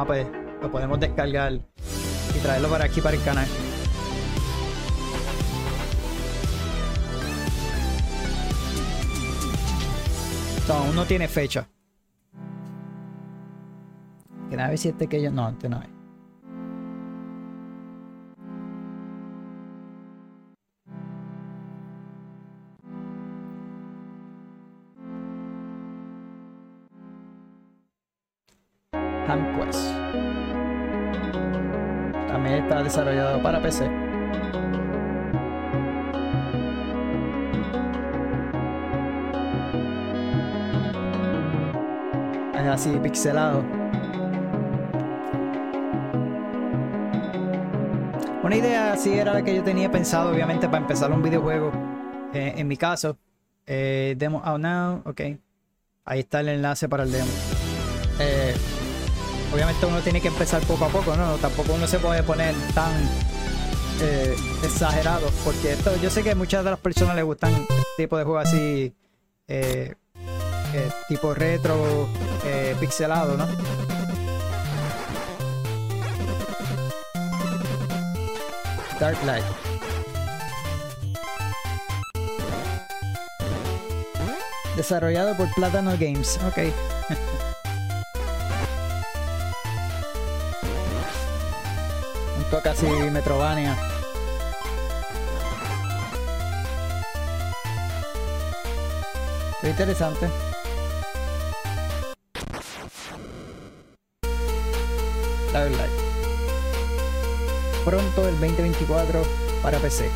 Hay 0.00 0.24
pues 0.24 0.26
lo 0.62 0.70
podemos 0.70 0.98
descargar 0.98 1.52
y 1.52 2.38
traerlo 2.42 2.68
para 2.68 2.84
aquí 2.86 3.00
para 3.00 3.16
el 3.16 3.22
canal. 3.22 3.46
No, 10.68 10.74
aún 10.74 10.94
no 10.94 11.04
tiene 11.04 11.26
fecha. 11.26 11.68
Que 14.48 14.56
nada, 14.56 14.76
si 14.76 14.88
este 14.88 15.06
que 15.06 15.20
yo. 15.20 15.30
No, 15.30 15.48
este 15.48 15.68
no 15.68 15.82
es. 15.82 15.99
Desarrollado 32.90 33.40
para 33.40 33.62
PC. 33.62 34.10
Así 42.70 42.88
pixelado. 43.02 43.64
Una 48.44 48.56
idea 48.56 48.92
así 48.92 49.12
era 49.12 49.34
la 49.34 49.42
que 49.42 49.54
yo 49.54 49.64
tenía 49.64 49.90
pensado, 49.90 50.30
obviamente, 50.30 50.66
para 50.68 50.78
empezar 50.78 51.10
un 51.10 51.20
videojuego. 51.20 51.72
Eh, 52.32 52.54
en 52.56 52.68
mi 52.68 52.76
caso, 52.76 53.18
eh, 53.66 54.14
demo 54.16 54.40
out 54.44 54.60
now, 54.60 55.02
ok. 55.04 55.20
Ahí 56.04 56.20
está 56.20 56.40
el 56.40 56.48
enlace 56.48 56.88
para 56.88 57.02
el 57.02 57.12
demo. 57.12 57.30
Eh, 58.20 58.54
obviamente 59.52 59.86
uno 59.86 60.00
tiene 60.00 60.20
que 60.20 60.28
empezar 60.28 60.62
poco 60.62 60.84
a 60.84 60.88
poco, 60.88 61.16
¿no? 61.16 61.36
Tampoco 61.36 61.74
uno 61.74 61.86
se 61.86 61.98
puede 61.98 62.22
poner 62.22 62.54
tan 62.74 62.92
eh, 64.00 64.36
exagerado, 64.62 65.30
porque 65.44 65.72
esto, 65.72 65.94
yo 65.96 66.10
sé 66.10 66.22
que 66.22 66.30
a 66.30 66.34
muchas 66.34 66.64
de 66.64 66.70
las 66.70 66.80
personas 66.80 67.16
les 67.16 67.24
gustan 67.24 67.52
este 67.52 67.74
tipo 67.96 68.16
de 68.16 68.24
juegos 68.24 68.46
así, 68.46 68.94
eh, 69.48 69.94
eh, 70.74 70.90
tipo 71.08 71.34
retro, 71.34 72.08
pixelado, 72.78 73.36
¿no? 73.36 73.46
Dark 78.98 79.18
Light. 79.24 79.44
Desarrollado 84.76 85.36
por 85.36 85.52
Platano 85.54 85.92
Games, 85.98 86.38
ok. 86.46 86.72
casi 92.58 92.86
Metrovania. 92.86 93.76
Interesante. 99.62 100.28
La 105.52 105.60
verdad. 105.60 105.86
Pronto 107.84 108.28
el 108.28 108.40
2024 108.40 109.22
para 109.62 109.78
PC. 109.78 110.10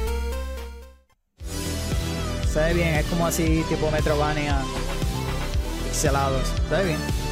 Se 2.53 2.61
ve 2.61 2.75
bien, 2.75 2.95
es 2.97 3.07
como 3.07 3.27
así 3.27 3.65
tipo 3.69 3.91
Metrovania 3.91 4.61
pixelados. 5.85 6.49
Se 6.69 6.75
ve 6.75 6.85
bien. 6.85 7.24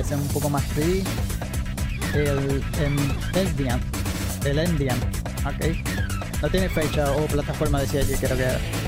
Ese 0.00 0.14
es 0.14 0.20
un 0.20 0.28
poco 0.28 0.48
más 0.48 0.64
free. 0.64 1.04
El, 2.14 2.62
Endian. 3.34 3.80
El 4.44 4.58
Endian. 4.58 4.98
Ok. 5.44 5.76
No 6.42 6.48
tiene 6.48 6.68
fecha 6.68 7.10
o 7.12 7.26
plataforma, 7.26 7.80
decía 7.80 8.02
yo, 8.02 8.16
creo 8.16 8.36
que. 8.36 8.87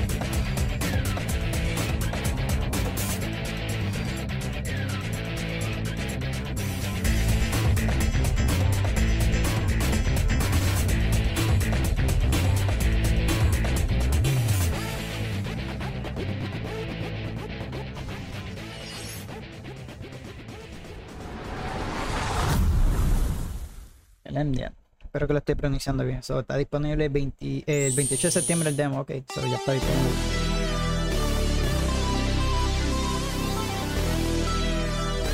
Que 25.31 25.35
lo 25.35 25.39
esté 25.39 25.55
pronunciando 25.55 26.05
bien. 26.05 26.25
So, 26.25 26.41
está 26.41 26.57
disponible 26.57 27.05
el, 27.05 27.11
28 27.13 28.27
de 28.27 28.33
septiembre 28.33 28.69
el 28.69 28.77
demo. 28.77 29.03
Ok, 29.03 29.13
so 29.33 29.41
ya 29.47 29.57
está 29.57 29.73
disponible. 29.75 30.11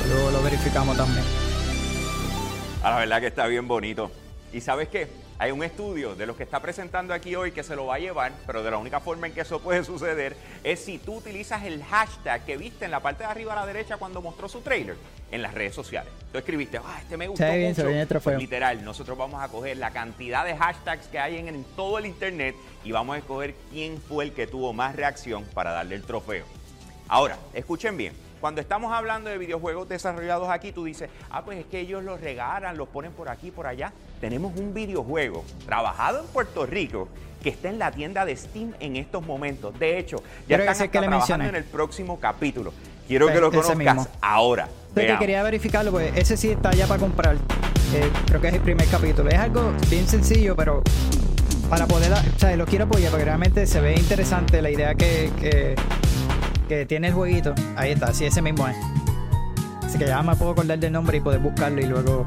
Luego 0.07 0.31
lo 0.31 0.43
verificamos 0.43 0.95
también. 0.95 1.25
A 2.83 2.91
la 2.91 2.97
verdad 2.99 3.21
que 3.21 3.27
está 3.27 3.47
bien 3.47 3.67
bonito. 3.67 4.11
¿Y 4.53 4.61
sabes 4.61 4.87
qué? 4.87 5.07
Hay 5.39 5.51
un 5.51 5.63
estudio 5.63 6.15
de 6.15 6.25
los 6.25 6.35
que 6.35 6.41
está 6.41 6.59
presentando 6.59 7.13
aquí 7.13 7.35
hoy 7.35 7.51
que 7.51 7.61
se 7.61 7.75
lo 7.75 7.85
va 7.85 7.95
a 7.95 7.99
llevar, 7.99 8.31
pero 8.47 8.63
de 8.63 8.71
la 8.71 8.77
única 8.77 8.99
forma 8.99 9.27
en 9.27 9.33
que 9.33 9.41
eso 9.41 9.61
puede 9.61 9.83
suceder 9.83 10.35
es 10.63 10.79
si 10.79 10.97
tú 10.97 11.17
utilizas 11.17 11.63
el 11.63 11.83
hashtag 11.83 12.43
que 12.43 12.57
viste 12.57 12.85
en 12.85 12.91
la 12.91 13.01
parte 13.01 13.23
de 13.23 13.29
arriba 13.29 13.53
a 13.53 13.57
la 13.57 13.65
derecha 13.67 13.97
cuando 13.97 14.19
mostró 14.19 14.49
su 14.49 14.61
trailer 14.61 14.95
en 15.29 15.43
las 15.43 15.53
redes 15.53 15.75
sociales. 15.75 16.11
Tú 16.31 16.39
escribiste, 16.39 16.79
ah, 16.83 16.99
este 17.01 17.17
me 17.17 17.27
gustó 17.27 17.43
mucho. 17.83 17.83
Pues, 18.31 18.39
literal, 18.39 18.83
nosotros 18.83 19.15
vamos 19.15 19.43
a 19.43 19.47
coger 19.49 19.77
la 19.77 19.91
cantidad 19.91 20.43
de 20.43 20.57
hashtags 20.57 21.07
que 21.07 21.19
hay 21.19 21.37
en, 21.37 21.49
en 21.49 21.63
todo 21.75 21.99
el 21.99 22.07
internet 22.07 22.55
y 22.83 22.91
vamos 22.91 23.15
a 23.15 23.19
escoger 23.19 23.53
quién 23.71 24.01
fue 24.01 24.25
el 24.25 24.31
que 24.31 24.47
tuvo 24.47 24.73
más 24.73 24.95
reacción 24.95 25.43
para 25.53 25.71
darle 25.71 25.95
el 25.95 26.03
trofeo. 26.03 26.45
Ahora, 27.07 27.37
escuchen 27.53 27.95
bien. 27.95 28.26
Cuando 28.39 28.61
estamos 28.61 28.93
hablando 28.93 29.29
de 29.29 29.37
videojuegos 29.37 29.89
desarrollados 29.89 30.49
aquí, 30.49 30.71
tú 30.71 30.85
dices, 30.85 31.09
ah, 31.31 31.43
pues 31.43 31.59
es 31.59 31.65
que 31.65 31.79
ellos 31.79 32.03
los 32.03 32.21
regalan, 32.21 32.77
los 32.77 32.87
ponen 32.87 33.11
por 33.11 33.29
aquí, 33.29 33.49
por 33.49 33.65
allá. 33.65 33.91
Tenemos 34.21 34.55
un 34.57 34.73
videojuego 34.73 35.43
trabajado 35.65 36.19
en 36.19 36.27
Puerto 36.27 36.65
Rico 36.65 37.07
que 37.41 37.49
está 37.49 37.69
en 37.69 37.79
la 37.79 37.91
tienda 37.91 38.25
de 38.25 38.35
Steam 38.35 38.73
en 38.79 38.95
estos 38.95 39.25
momentos. 39.25 39.77
De 39.79 39.97
hecho, 39.97 40.17
ya 40.47 40.57
están 40.57 40.89
que 40.89 40.99
trabajando 40.99 41.45
en 41.45 41.55
el 41.55 41.63
próximo 41.63 42.19
capítulo. 42.19 42.73
Quiero 43.07 43.27
que 43.27 43.39
lo 43.39 43.51
conozcas 43.51 44.09
ahora. 44.21 44.67
que 44.93 45.17
quería 45.17 45.41
verificarlo, 45.41 45.91
pues 45.91 46.15
ese 46.15 46.37
sí 46.37 46.49
está 46.49 46.71
ya 46.71 46.87
para 46.87 46.99
comprar. 46.99 47.35
Eh, 47.93 48.11
creo 48.25 48.41
que 48.41 48.47
es 48.49 48.53
el 48.53 48.61
primer 48.61 48.87
capítulo. 48.87 49.29
Es 49.29 49.39
algo 49.39 49.71
bien 49.89 50.07
sencillo, 50.07 50.55
pero 50.55 50.83
para 51.69 51.87
poder, 51.87 52.11
o 52.11 52.39
sea, 52.39 52.55
lo 52.55 52.65
quiero 52.65 52.85
apoyar 52.85 53.09
porque 53.09 53.25
realmente 53.25 53.65
se 53.65 53.79
ve 53.79 53.95
interesante 53.95 54.61
la 54.61 54.69
idea 54.69 54.95
que 54.95 55.31
que 55.39 55.75
tiene 56.67 57.07
el 57.07 57.13
jueguito. 57.13 57.53
Ahí 57.75 57.91
está, 57.91 58.13
sí, 58.13 58.25
ese 58.25 58.41
mismo 58.41 58.67
es. 58.67 58.75
Así 59.83 59.97
que 59.97 60.05
ya 60.05 60.21
me 60.21 60.35
puedo 60.35 60.51
acordar 60.51 60.77
del 60.77 60.91
nombre 60.91 61.17
y 61.17 61.21
poder 61.21 61.39
buscarlo 61.39 61.79
y 61.79 61.85
luego. 61.85 62.25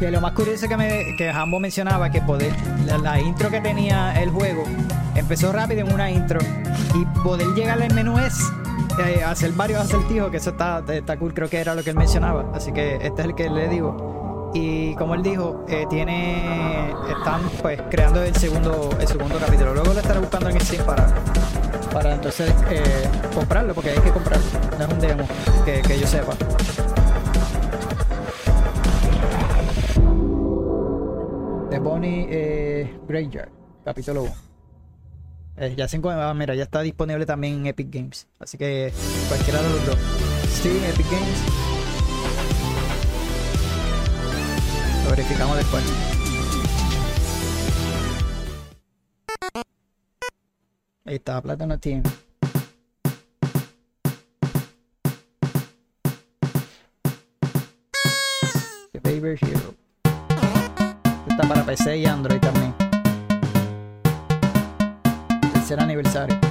Y 0.00 0.06
lo 0.06 0.20
más 0.20 0.32
curioso 0.32 0.66
que, 0.66 0.76
me, 0.76 1.14
que 1.16 1.28
Hambo 1.28 1.60
mencionaba 1.60 2.10
que 2.10 2.22
poder. 2.22 2.52
La, 3.02 3.20
intro 3.20 3.50
que 3.50 3.60
tenía 3.60 4.20
el 4.20 4.30
juego 4.30 4.64
empezó 5.14 5.52
rápido 5.52 5.86
en 5.86 5.92
una 5.92 6.10
intro 6.10 6.40
y 6.94 7.04
poder 7.22 7.48
llegar 7.48 7.82
al 7.82 7.92
menú 7.92 8.18
es 8.18 8.34
eh, 9.04 9.22
hacer 9.22 9.52
varios 9.52 9.80
acertijos, 9.80 10.30
que 10.30 10.38
eso 10.38 10.50
está, 10.50 10.82
está 10.88 11.18
cool, 11.18 11.34
creo 11.34 11.50
que 11.50 11.58
era 11.58 11.74
lo 11.74 11.82
que 11.82 11.90
él 11.90 11.96
mencionaba. 11.96 12.50
Así 12.54 12.72
que 12.72 12.96
este 12.96 13.22
es 13.22 13.28
el 13.28 13.34
que 13.34 13.50
le 13.50 13.68
digo. 13.68 14.52
Y 14.54 14.94
como 14.94 15.14
él 15.14 15.22
dijo, 15.22 15.64
eh, 15.68 15.86
tiene. 15.90 16.90
Están 17.08 17.42
pues 17.60 17.80
creando 17.90 18.22
el 18.22 18.34
segundo, 18.34 18.90
el 18.98 19.06
segundo 19.06 19.38
capítulo. 19.38 19.74
Luego 19.74 19.92
lo 19.92 20.00
estaré 20.00 20.18
buscando 20.18 20.48
en 20.48 20.60
Steam 20.60 20.84
para, 20.84 21.06
para 21.92 22.14
entonces 22.14 22.52
eh, 22.70 22.82
comprarlo, 23.34 23.74
porque 23.74 23.90
hay 23.90 23.98
que 23.98 24.10
comprarlo. 24.10 24.44
No 24.78 24.84
es 24.84 24.92
un 24.92 25.00
demo 25.00 25.28
que, 25.64 25.98
yo 25.98 26.06
sepa. 26.06 26.34
The 31.70 31.78
Bonnie 31.78 32.26
eh, 32.30 32.96
capítulo 33.84 34.22
1. 34.22 34.32
Eh, 35.56 35.74
ya 35.76 35.88
se 35.88 35.96
encuentra, 35.96 36.30
ah, 36.30 36.34
mira, 36.34 36.54
ya 36.54 36.62
está 36.62 36.80
disponible 36.80 37.26
también 37.26 37.54
en 37.54 37.66
Epic 37.66 37.88
Games. 37.90 38.28
Así 38.38 38.56
que 38.56 38.92
cualquiera 39.28 39.60
de 39.62 39.68
los 39.68 39.86
dos. 39.86 39.98
Sí, 40.62 40.70
Epic 40.88 41.06
Games. 41.10 41.38
Lo 45.04 45.10
verificamos 45.10 45.56
después. 45.56 46.19
Ahí 51.04 51.14
está, 51.16 51.40
Plátano 51.40 51.78
Team. 51.78 52.02
The 58.92 59.00
Baby 59.02 59.38
Hero. 59.40 59.74
Está 61.28 61.48
para 61.48 61.64
PC 61.64 61.98
y 61.98 62.06
Android 62.06 62.40
también. 62.40 62.74
Tercer 65.52 65.80
aniversario. 65.80 66.49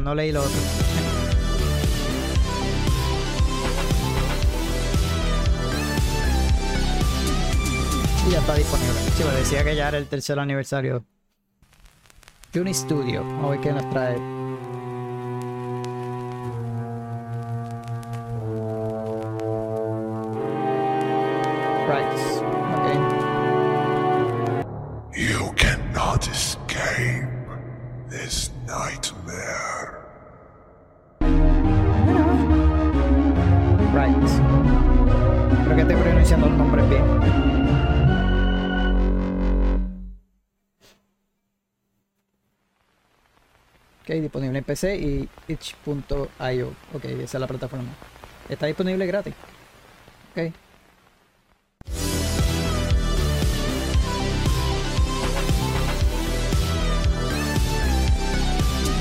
No, 0.00 0.14
leí 0.14 0.32
lo 0.32 0.40
otro. 0.40 0.60
y 8.28 8.32
ya 8.32 8.40
está 8.40 8.54
disponible. 8.54 8.94
Sí, 9.16 9.24
me 9.24 9.32
decía 9.32 9.64
que 9.64 9.74
ya 9.74 9.88
era 9.88 9.98
el 9.98 10.06
tercer 10.06 10.38
aniversario. 10.38 11.04
Juni 12.54 12.74
Studio. 12.74 13.24
Vamos 13.24 13.46
a 13.46 13.50
ver 13.50 13.60
qué 13.60 13.72
nos 13.72 13.90
trae. 13.90 14.38
Right. 36.40 37.48
disponible 44.16 44.58
en 44.58 44.64
PC 44.64 44.96
y 44.96 45.28
itch.io. 45.48 46.68
Ok, 46.94 47.04
esa 47.04 47.36
es 47.36 47.40
la 47.40 47.46
plataforma. 47.46 47.88
Está 48.48 48.66
disponible 48.66 49.06
gratis. 49.06 49.34
Ok. 50.32 50.52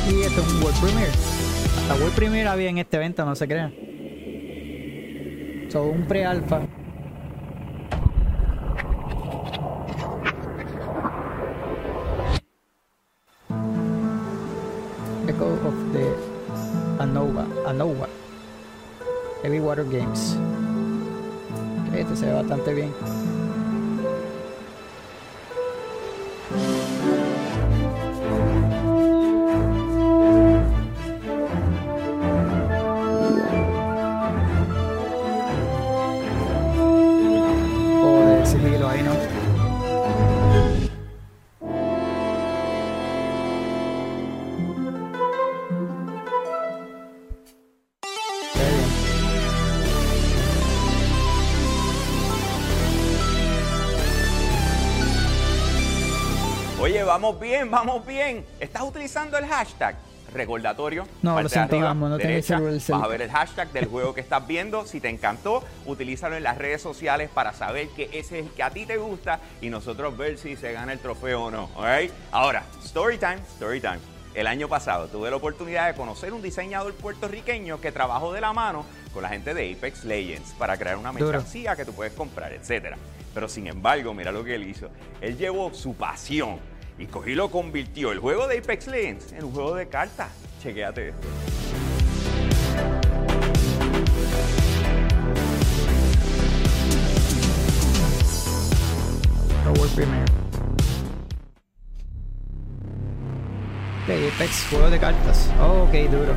Y 0.10 0.22
esto 0.22 0.42
es 0.42 0.54
un 0.54 0.64
World 0.64 0.80
Premiere. 0.82 1.12
Hasta 1.12 1.96
World 1.96 2.16
Premiere 2.16 2.50
había 2.50 2.70
en 2.70 2.78
este 2.78 2.98
evento, 2.98 3.26
no 3.26 3.36
se 3.36 3.48
crean. 3.48 3.74
Son 5.70 5.90
un 5.90 6.08
pre-alpha 6.08 6.67
ANOVA, 17.08 17.46
ANOVA 17.66 18.08
Heavy 19.42 19.60
Water 19.60 19.86
Games. 19.86 20.36
Este 21.96 22.16
se 22.18 22.26
ve 22.26 22.34
bastante 22.34 22.74
bien. 22.74 22.94
Bien, 57.48 57.72
vamos 57.72 58.06
bien. 58.06 58.46
¿Estás 58.60 58.82
utilizando 58.82 59.38
el 59.38 59.48
hashtag? 59.48 59.96
Recordatorio. 60.34 61.08
No, 61.22 61.42
lo 61.42 61.48
sentimos, 61.48 61.96
no 61.96 62.18
derecha, 62.18 62.60
Vas 62.60 62.90
a 62.90 63.08
ver 63.08 63.22
el 63.22 63.32
hashtag 63.32 63.72
del 63.72 63.86
juego 63.86 64.14
que 64.14 64.20
estás 64.20 64.46
viendo. 64.46 64.86
Si 64.86 65.00
te 65.00 65.08
encantó, 65.08 65.64
utilízalo 65.86 66.36
en 66.36 66.44
las 66.44 66.58
redes 66.58 66.82
sociales 66.82 67.30
para 67.34 67.54
saber 67.54 67.88
que 67.96 68.10
ese 68.12 68.40
es 68.40 68.46
el 68.46 68.52
que 68.52 68.64
a 68.64 68.70
ti 68.70 68.86
te 68.86 68.98
gusta 68.98 69.40
y 69.62 69.70
nosotros 69.70 70.18
ver 70.18 70.38
si 70.38 70.58
se 70.58 70.74
gana 70.74 70.92
el 70.92 71.00
trofeo 71.00 71.46
o 71.46 71.52
no. 71.52 71.70
¿ok? 71.76 72.12
Ahora, 72.32 72.64
story 72.84 73.18
time, 73.18 73.40
story 73.54 73.80
time. 73.80 74.00
El 74.34 74.46
año 74.46 74.68
pasado 74.68 75.08
tuve 75.08 75.30
la 75.30 75.38
oportunidad 75.38 75.88
de 75.88 75.94
conocer 75.94 76.34
un 76.34 76.42
diseñador 76.42 76.94
puertorriqueño 76.96 77.80
que 77.80 77.94
trabajó 77.94 78.34
de 78.34 78.42
la 78.42 78.52
mano 78.52 78.86
con 79.14 79.24
la 79.24 79.30
gente 79.30 79.54
de 79.54 79.74
Apex 79.74 80.04
Legends 80.04 80.52
para 80.60 80.78
crear 80.78 80.98
una 80.98 81.14
mercancía 81.14 81.78
que 81.78 81.86
tú 81.86 81.94
puedes 81.94 82.12
comprar, 82.12 82.52
etc. 82.52 82.98
Pero 83.34 83.48
sin 83.48 83.68
embargo, 83.68 84.14
mira 84.14 84.34
lo 84.34 84.44
que 84.44 84.56
él 84.56 84.68
hizo. 84.68 84.90
Él 85.22 85.38
llevó 85.38 85.74
su 85.74 85.96
pasión 85.96 86.60
y 86.98 87.06
cogió 87.06 87.34
y 87.34 87.36
lo 87.36 87.50
convirtió 87.50 88.12
el 88.12 88.20
juego 88.20 88.48
de 88.48 88.60
Apex 88.60 88.88
Legends 88.88 89.32
en 89.34 89.46
un 89.46 89.52
juego 89.52 89.76
de 89.76 89.88
cartas. 89.88 90.32
Chequéate 90.62 91.10
esto. 91.10 91.28
Ok, 104.08 104.14
Apex, 104.34 104.68
juego 104.70 104.90
de 104.90 105.00
cartas. 105.00 105.50
Oh, 105.60 105.84
ok, 105.84 105.92
duro. 106.10 106.32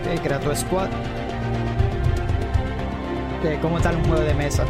Ok, 0.00 0.22
crea 0.22 0.40
tu 0.40 0.56
squad. 0.56 0.88
Ok, 3.38 3.60
¿cómo 3.60 3.80
tal 3.80 3.96
un 3.96 4.04
juego 4.04 4.22
de 4.22 4.32
mesa? 4.32 4.64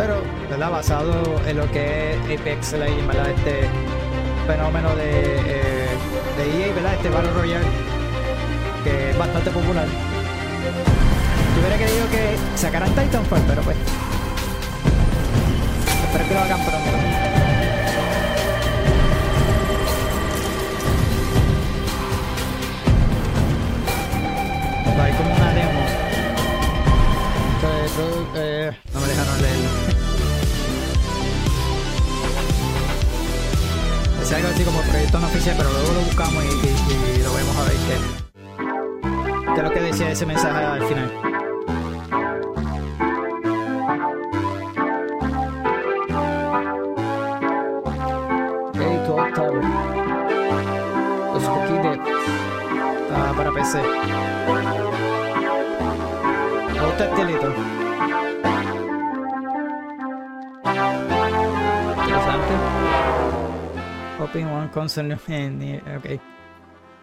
Pero, 0.00 0.22
¿verdad? 0.48 0.70
Basado 0.70 1.12
en 1.46 1.58
lo 1.58 1.70
que 1.70 2.14
es 2.14 2.40
Apex 2.40 2.72
Legends, 2.72 3.06
¿verdad? 3.06 3.30
Este 3.36 3.68
fenómeno 4.46 4.96
de, 4.96 5.10
eh, 5.10 5.88
de 6.38 6.64
EA, 6.64 6.72
¿verdad? 6.74 6.94
Este 6.94 7.10
Battle 7.10 7.30
Royale, 7.32 7.66
que 8.82 9.10
es 9.10 9.18
bastante 9.18 9.50
popular. 9.50 9.84
Yo 11.54 11.60
hubiera 11.60 11.76
querido 11.76 12.08
que 12.08 12.34
sacaran 12.56 12.88
Titanfall, 12.94 13.42
pero 13.46 13.60
pues 13.60 13.76
Espero 16.06 16.28
que 16.28 16.34
lo 16.34 16.40
hagan 16.40 16.60
pronto. 16.64 16.90
Hay 25.02 25.12
como 25.12 25.34
una 25.34 25.52
demo. 25.52 25.80
Eh, 28.36 28.70
no 28.94 29.00
me 29.00 29.06
dejaron 29.06 29.42
leerlo. 29.42 29.89
Es 34.30 34.36
algo 34.36 34.48
así 34.48 34.62
como 34.62 34.80
proyecto 34.82 35.18
no 35.18 35.26
oficial, 35.26 35.56
pero 35.58 35.70
luego 35.72 35.92
lo 35.92 36.00
buscamos 36.02 36.44
y, 36.44 37.18
y 37.18 37.22
lo 37.24 37.34
vemos 37.34 37.56
a 37.56 37.64
ver 37.64 37.72
qué, 37.72 39.54
qué 39.54 39.56
es 39.56 39.62
lo 39.64 39.72
que 39.72 39.80
decía 39.80 40.12
ese 40.12 40.24
mensaje 40.24 40.64
al 40.64 40.84
final. 40.84 41.30
ese. 53.60 53.82
Me 56.72 56.80
gusta 56.86 57.04
estilito. 57.04 57.54
Interesante. 61.98 62.79
Open 64.20 64.46
One 64.46 64.70
Console. 64.70 65.14
ok. 65.14 66.20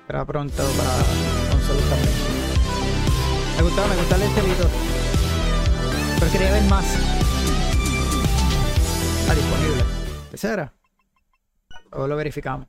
Para 0.08 0.26
pronto 0.26 0.64
para 0.64 1.52
consolas 1.52 1.84
también. 1.90 2.14
Me 3.58 3.64
gustaba, 3.64 3.88
me 3.88 3.96
gusta 3.96 4.16
el 4.16 4.22
estilito. 4.22 4.70
Pero 6.20 6.32
quería 6.32 6.52
ver 6.52 6.64
más. 6.64 6.86
Está 9.22 9.36
disponible. 9.36 9.84
¿Ese 10.32 10.54
era? 10.54 10.74
O 11.92 12.08
lo 12.08 12.16
verificamos. 12.16 12.68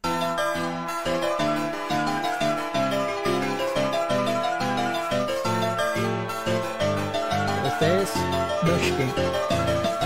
es 7.80 8.12
Doshki 8.66 9.06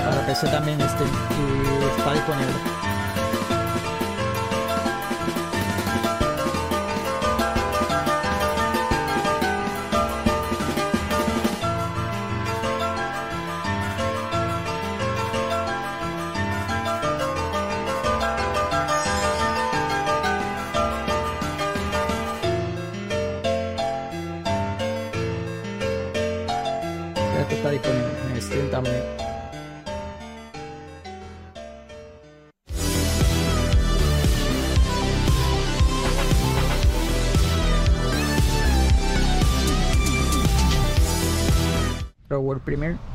para 0.04 0.26
PC 0.26 0.46
también 0.48 0.80
este 0.80 1.04
está 1.04 2.12
disponible. 2.12 2.91
World 42.42 42.62
Premiere. 42.64 42.94
Ok, 42.94 43.11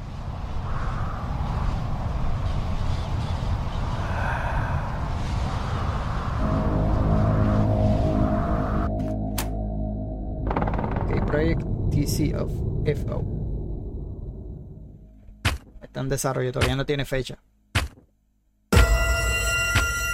desarrollo, 16.09 16.51
todavía 16.51 16.75
no 16.75 16.85
tiene 16.85 17.05
fecha. 17.05 17.37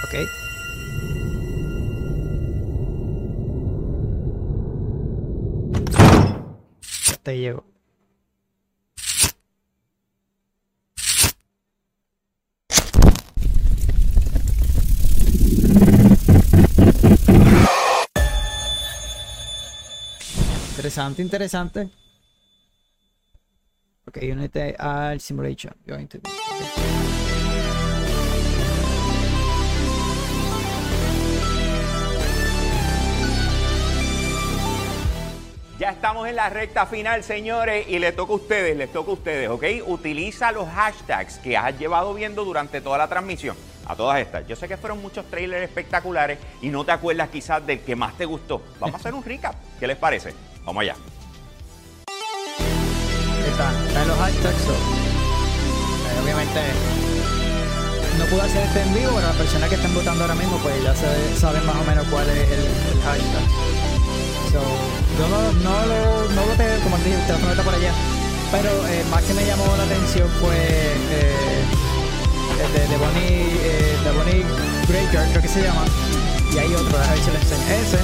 Ok. 0.04 0.28
te 7.24 7.38
llego. 7.38 7.64
Interesante, 20.70 21.22
interesante. 21.22 21.88
Ok, 24.06 24.18
únete 24.30 24.76
al 24.78 25.20
simulation. 25.20 25.74
Going 25.86 26.06
to 26.06 26.18
Ya 35.78 35.90
estamos 35.90 36.28
en 36.28 36.36
la 36.36 36.48
recta 36.50 36.86
final, 36.86 37.24
señores, 37.24 37.86
y 37.88 37.98
le 37.98 38.12
toca 38.12 38.32
a 38.32 38.36
ustedes, 38.36 38.76
les 38.76 38.92
toca 38.92 39.10
a 39.10 39.14
ustedes, 39.14 39.48
¿ok? 39.48 39.64
Utiliza 39.86 40.52
los 40.52 40.68
hashtags 40.68 41.38
que 41.38 41.56
has 41.56 41.76
llevado 41.78 42.14
viendo 42.14 42.44
durante 42.44 42.80
toda 42.80 42.96
la 42.96 43.08
transmisión. 43.08 43.56
A 43.86 43.96
todas 43.96 44.20
estas. 44.20 44.46
Yo 44.46 44.56
sé 44.56 44.68
que 44.68 44.76
fueron 44.76 45.02
muchos 45.02 45.26
trailers 45.26 45.62
espectaculares 45.62 46.38
y 46.62 46.68
no 46.68 46.84
te 46.84 46.92
acuerdas 46.92 47.28
quizás 47.28 47.66
del 47.66 47.80
que 47.80 47.96
más 47.96 48.16
te 48.16 48.24
gustó. 48.24 48.62
Vamos 48.80 48.94
a 48.94 48.98
hacer 48.98 49.12
un 49.14 49.22
recap. 49.22 49.54
¿Qué 49.78 49.86
les 49.86 49.96
parece? 49.96 50.32
Vamos 50.64 50.82
allá. 50.82 50.94
Está, 53.54 53.70
en 54.02 54.08
los 54.08 54.18
hashtags. 54.18 54.66
Eh, 54.66 56.22
obviamente 56.24 56.58
no 58.18 58.24
pude 58.26 58.42
hacer 58.42 58.62
este 58.66 58.82
en 58.82 58.94
vivo, 58.94 59.12
pero 59.14 59.28
las 59.28 59.36
personas 59.36 59.68
que 59.68 59.76
estén 59.76 59.94
votando 59.94 60.24
ahora 60.24 60.34
mismo, 60.34 60.58
pues 60.58 60.74
ya 60.82 60.92
saben 61.38 61.64
más 61.64 61.76
o 61.76 61.84
menos 61.84 62.04
cuál 62.10 62.28
es 62.30 62.50
el, 62.50 62.66
hashtag. 63.06 63.46
So, 64.50 64.58
yo 64.58 65.28
no, 65.30 65.38
no, 65.62 65.86
lo, 65.86 66.34
no 66.34 66.42
voté, 66.50 66.66
como 66.82 66.96
dije, 66.98 67.14
el 67.14 67.26
teléfono 67.26 67.52
está 67.52 67.62
por 67.62 67.74
allá. 67.74 67.92
Pero 68.50 68.70
eh, 68.88 69.04
más 69.08 69.22
que 69.22 69.34
me 69.34 69.46
llamó 69.46 69.66
la 69.76 69.84
atención 69.84 70.28
fue 70.40 70.56
eh, 70.58 71.64
el 72.58 72.72
de, 72.72 72.88
de 72.88 72.96
Bonnie, 72.96 73.54
eh, 73.62 73.96
de 74.02 74.10
Bonnie 74.18 74.44
Breaker, 74.88 75.30
creo 75.30 75.42
que 75.42 75.48
se 75.48 75.62
llama. 75.62 75.84
Y 76.52 76.58
hay 76.58 76.74
otro, 76.74 76.98
a 76.98 77.06
ver 77.06 77.18
si 77.22 77.30
enseño. 77.30 77.62
Ese 77.70 77.98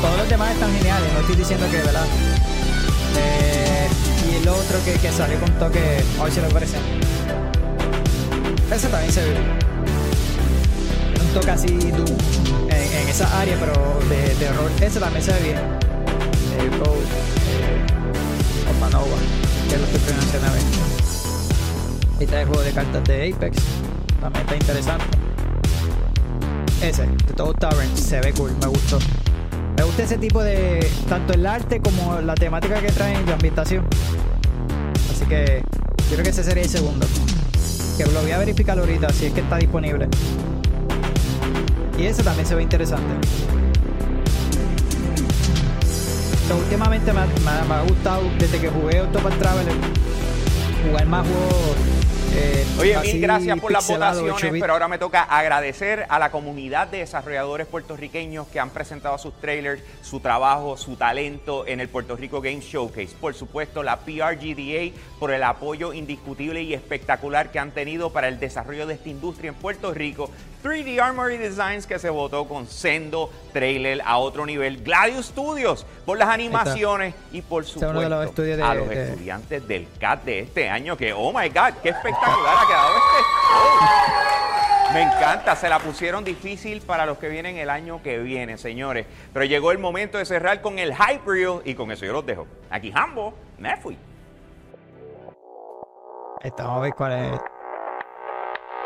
todos 0.00 0.16
los 0.16 0.28
demás 0.28 0.52
están 0.52 0.72
geniales, 0.74 1.12
no 1.12 1.20
estoy 1.20 1.36
diciendo 1.36 1.66
que, 1.70 1.78
¿verdad? 1.78 2.06
Eh, 3.16 3.88
y 4.30 4.36
el 4.36 4.48
otro 4.48 4.78
que, 4.84 4.92
que 4.94 5.10
salió 5.10 5.38
con 5.40 5.50
toque, 5.58 5.80
ver 5.80 6.32
si 6.32 6.40
les 6.40 6.52
parece. 6.52 6.76
Ese 8.72 8.88
también 8.88 9.12
se 9.12 9.24
ve. 9.24 9.36
Un 11.20 11.34
toque 11.34 11.50
así 11.50 11.66
en, 11.66 13.08
esa 13.08 13.40
área, 13.40 13.56
pero 13.58 13.72
de, 14.08 14.34
de. 14.34 14.86
Ese 14.86 15.00
también 15.00 15.24
se 15.24 15.32
ve 15.32 15.40
bien. 15.40 15.58
El 16.58 16.78
Go, 16.78 16.94
eh, 17.48 18.76
Opanova, 18.76 19.16
que 19.68 19.78
lo 19.78 19.84
estoy 19.84 20.00
pronunciando. 20.00 20.48
Este 22.20 22.24
es 22.24 22.32
el 22.32 22.46
juego 22.46 22.62
de 22.62 22.72
cartas 22.72 23.04
de 23.04 23.32
Apex. 23.32 23.56
También 24.20 24.44
está 24.44 24.56
interesante. 24.56 25.04
Ese, 26.82 27.06
de 27.06 27.34
todo 27.34 27.54
Tavern, 27.54 27.96
se 27.96 28.20
ve 28.20 28.32
cool, 28.32 28.52
me 28.60 28.66
gustó. 28.66 28.98
Me 29.78 29.84
gusta 29.84 30.02
ese 30.02 30.18
tipo 30.18 30.42
de. 30.42 30.84
tanto 31.08 31.34
el 31.34 31.46
arte 31.46 31.80
como 31.80 32.20
la 32.20 32.34
temática 32.34 32.80
que 32.80 32.90
traen 32.90 33.24
la 33.26 33.34
ambientación. 33.34 33.86
Así 35.08 35.24
que 35.26 35.62
yo 36.10 36.14
creo 36.14 36.24
que 36.24 36.30
ese 36.30 36.42
sería 36.42 36.64
el 36.64 36.68
segundo. 36.68 37.06
Que 37.96 38.04
lo 38.06 38.20
voy 38.20 38.32
a 38.32 38.38
verificar 38.38 38.76
ahorita 38.76 39.08
si 39.10 39.26
es 39.26 39.32
que 39.32 39.40
está 39.40 39.56
disponible. 39.56 40.08
Y 41.96 42.06
ese 42.06 42.24
también 42.24 42.44
se 42.44 42.56
ve 42.56 42.64
interesante. 42.64 43.06
últimamente 46.56 47.12
me 47.12 47.20
ha, 47.20 47.82
gustado 47.82 48.22
desde 48.36 48.58
que 48.58 48.70
jugué 48.70 49.00
Octopath 49.02 49.38
Traveler 49.38 49.74
jugar 50.88 51.06
más 51.06 51.26
juegos 51.26 51.97
eh, 52.34 52.66
Oye, 52.78 52.98
mil 53.00 53.20
gracias 53.20 53.58
por 53.58 53.72
las 53.72 53.88
votaciones, 53.88 54.60
pero 54.60 54.72
ahora 54.72 54.88
me 54.88 54.98
toca 54.98 55.22
agradecer 55.22 56.06
a 56.08 56.18
la 56.18 56.30
comunidad 56.30 56.88
de 56.88 56.98
desarrolladores 56.98 57.66
puertorriqueños 57.66 58.46
que 58.48 58.60
han 58.60 58.70
presentado 58.70 59.18
sus 59.18 59.34
trailers, 59.40 59.82
su 60.02 60.20
trabajo, 60.20 60.76
su 60.76 60.96
talento 60.96 61.66
en 61.66 61.80
el 61.80 61.88
Puerto 61.88 62.16
Rico 62.16 62.40
Game 62.40 62.60
Showcase. 62.60 63.16
Por 63.20 63.34
supuesto, 63.34 63.82
la 63.82 64.00
PRGDA 64.00 64.92
por 65.18 65.32
el 65.32 65.42
apoyo 65.42 65.92
indiscutible 65.92 66.62
y 66.62 66.74
espectacular 66.74 67.50
que 67.50 67.58
han 67.58 67.72
tenido 67.72 68.12
para 68.12 68.28
el 68.28 68.38
desarrollo 68.38 68.86
de 68.86 68.94
esta 68.94 69.08
industria 69.08 69.48
en 69.48 69.54
Puerto 69.54 69.92
Rico. 69.92 70.30
3D 70.62 71.00
Armory 71.00 71.36
Designs 71.36 71.86
que 71.86 71.98
se 71.98 72.10
votó 72.10 72.46
con 72.46 72.66
sendo 72.66 73.30
trailer 73.52 74.02
a 74.04 74.18
otro 74.18 74.44
nivel. 74.46 74.82
Gladius 74.82 75.26
Studios 75.26 75.86
por 76.04 76.18
las 76.18 76.28
animaciones 76.28 77.14
y 77.32 77.42
por 77.42 77.64
supuesto 77.64 78.00
a 78.00 78.74
los 78.74 78.90
estudiantes 78.92 79.66
del 79.68 79.88
CAT 79.98 80.24
de 80.24 80.40
este 80.40 80.68
año 80.68 80.96
que, 80.96 81.12
oh 81.12 81.32
my 81.32 81.48
God, 81.48 81.74
qué 81.82 81.90
espectacular 81.90 82.56
ha 82.56 82.66
quedado 82.66 82.96
este 82.96 84.94
Me 84.94 85.02
encanta, 85.02 85.56
se 85.56 85.68
la 85.68 85.78
pusieron 85.78 86.24
difícil 86.24 86.80
para 86.80 87.06
los 87.06 87.18
que 87.18 87.28
vienen 87.28 87.56
el 87.58 87.70
año 87.70 88.02
que 88.02 88.18
viene, 88.18 88.58
señores. 88.58 89.06
Pero 89.32 89.44
llegó 89.44 89.72
el 89.72 89.78
momento 89.78 90.18
de 90.18 90.24
cerrar 90.24 90.60
con 90.60 90.78
el 90.78 90.94
Hype 90.94 91.22
Reel 91.26 91.60
y 91.64 91.74
con 91.74 91.90
eso 91.90 92.04
yo 92.04 92.12
los 92.12 92.26
dejo. 92.26 92.46
Aquí 92.70 92.92
Hambo, 92.94 93.34
me 93.58 93.76
fui. 93.76 93.98
Estamos 96.42 96.78
a 96.78 96.80
ver 96.80 96.94
cuál 96.94 97.12
es. 97.12 97.40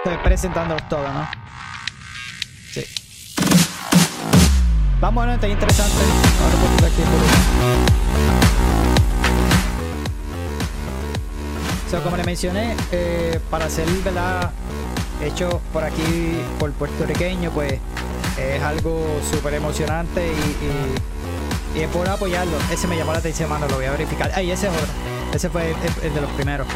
Estoy 0.05 0.19
presentándolos 0.25 0.89
todos, 0.89 1.09
¿no? 1.15 1.29
Sí. 2.73 2.85
Vamos, 5.01 5.27
no, 5.27 5.33
está 5.33 5.47
interesante. 5.47 6.03
Ahora 6.43 6.89
aquí 6.89 7.03
so, 11.89 12.03
como 12.03 12.17
le 12.17 12.25
mencioné, 12.25 12.75
eh, 12.91 13.39
para 13.49 13.71
ser 13.71 13.87
¿verdad? 14.03 14.51
hecho 15.23 15.61
por 15.73 15.85
aquí, 15.85 16.37
por 16.59 16.73
puertorriqueño, 16.73 17.53
pues 17.53 17.75
es 18.39 18.61
algo 18.61 19.21
súper 19.31 19.55
emocionante 19.55 20.33
y, 21.77 21.79
es 21.79 21.89
por 21.91 22.09
apoyarlo. 22.09 22.57
Ese 22.73 22.89
me 22.89 22.97
llamó 22.97 23.13
la 23.13 23.19
atención, 23.19 23.49
mano, 23.49 23.69
lo 23.69 23.77
voy 23.77 23.85
a 23.85 23.93
verificar. 23.93 24.33
Ay, 24.35 24.51
ese 24.51 24.67
es 24.67 24.73
otro. 24.73 24.93
Ese 25.33 25.49
fue 25.49 25.77
el, 26.03 26.13
de 26.13 26.21
los 26.21 26.31
primeros. 26.33 26.67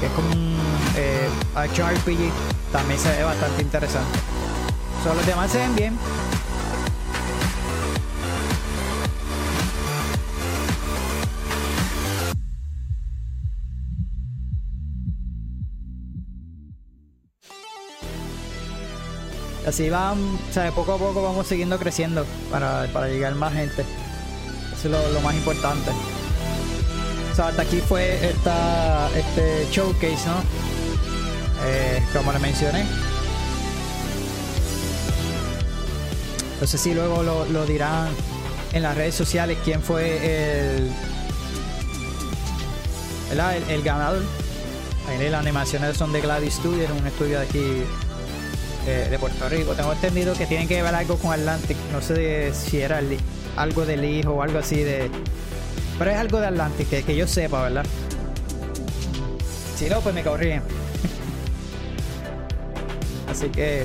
Es 0.00 0.10
como 0.12 0.28
un 0.28 0.63
eh, 0.96 1.28
RPG. 1.54 2.32
También 2.72 2.98
se 2.98 3.10
ve 3.10 3.24
bastante 3.24 3.62
interesante. 3.62 4.18
Solo 5.02 5.16
los 5.16 5.26
demás 5.26 5.50
se 5.50 5.58
ven 5.58 5.74
bien. 5.74 5.98
Así 19.66 19.88
van, 19.88 20.18
o 20.18 20.52
sea, 20.52 20.70
poco 20.72 20.92
a 20.92 20.98
poco 20.98 21.22
vamos 21.22 21.46
siguiendo 21.46 21.78
creciendo 21.78 22.26
para, 22.50 22.86
para 22.92 23.08
llegar 23.08 23.34
más 23.34 23.54
gente. 23.54 23.84
Eso 24.74 24.94
es 24.94 25.12
lo, 25.12 25.20
más 25.22 25.34
importante. 25.34 25.90
O 27.32 27.34
sea, 27.34 27.48
hasta 27.48 27.62
aquí 27.62 27.80
fue 27.80 28.28
esta, 28.28 29.08
este 29.16 29.66
showcase, 29.70 30.28
¿no? 30.28 30.63
Eh, 31.64 32.02
como 32.12 32.32
le 32.32 32.38
mencioné. 32.38 32.84
Sé 36.64 36.78
si 36.78 36.94
luego 36.94 37.22
lo, 37.22 37.66
dirán 37.66 38.08
en 38.72 38.82
las 38.82 38.96
redes 38.96 39.14
sociales 39.14 39.58
quién 39.64 39.82
fue 39.82 40.76
el, 40.78 40.90
el, 43.32 43.70
el 43.70 43.82
ganador. 43.82 44.22
Ahí 45.08 45.28
las 45.28 45.40
animaciones 45.40 45.96
son 45.96 46.12
de 46.12 46.22
Gladys 46.22 46.54
Studio, 46.54 46.86
un 46.98 47.06
estudio 47.06 47.40
de 47.40 47.44
aquí 47.44 47.84
de, 48.86 49.18
Puerto 49.18 49.48
Rico. 49.48 49.74
Tengo 49.74 49.92
entendido 49.92 50.34
que 50.34 50.46
tienen 50.46 50.68
que 50.68 50.82
ver 50.82 50.94
algo 50.94 51.16
con 51.16 51.32
Atlantic. 51.32 51.76
No 51.92 52.00
sé 52.00 52.52
si 52.54 52.80
era 52.80 53.00
algo 53.56 53.84
del 53.84 54.04
hijo 54.04 54.32
o 54.32 54.42
algo 54.42 54.58
así 54.58 54.76
de. 54.76 55.10
Pero 55.98 56.10
es 56.10 56.16
algo 56.16 56.40
de 56.40 56.46
Atlantic, 56.46 56.88
que, 56.88 57.16
yo 57.16 57.28
sepa, 57.28 57.62
¿verdad? 57.62 57.84
Si 59.76 59.88
no, 59.88 60.00
pues 60.00 60.14
me 60.14 60.22
corrigen. 60.22 60.62
Así 63.34 63.48
que. 63.48 63.84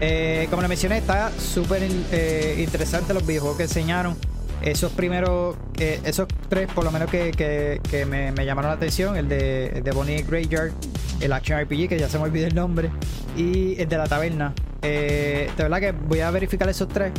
Eh, 0.00 0.46
como 0.50 0.60
le 0.60 0.68
mencioné, 0.68 0.98
está 0.98 1.30
súper 1.38 1.82
eh, 2.12 2.56
interesante 2.58 3.14
los 3.14 3.26
videojuegos 3.26 3.58
que 3.58 3.64
enseñaron. 3.64 4.16
Esos 4.62 4.90
primeros, 4.92 5.56
esos 5.78 6.26
tres 6.48 6.68
por 6.72 6.82
lo 6.82 6.90
menos 6.90 7.10
que, 7.10 7.78
me, 8.08 8.44
llamaron 8.44 8.70
la 8.70 8.76
atención, 8.76 9.16
el 9.16 9.28
de, 9.28 9.66
el 9.66 9.82
de 9.84 9.90
Bonnie 9.92 10.22
Graveyard, 10.22 10.72
el 11.20 11.32
Action 11.32 11.60
RPG, 11.60 11.88
que 11.88 11.98
ya 11.98 12.08
se 12.08 12.18
me 12.18 12.24
olvidó 12.24 12.46
el 12.46 12.54
nombre, 12.54 12.90
y 13.36 13.80
el 13.80 13.88
de 13.88 13.98
la 13.98 14.06
taberna. 14.06 14.54
Eh, 14.82 15.50
de 15.56 15.62
verdad 15.62 15.80
que 15.80 15.92
voy 15.92 16.20
a 16.20 16.30
verificar 16.30 16.68
esos 16.68 16.88
tres. 16.88 17.12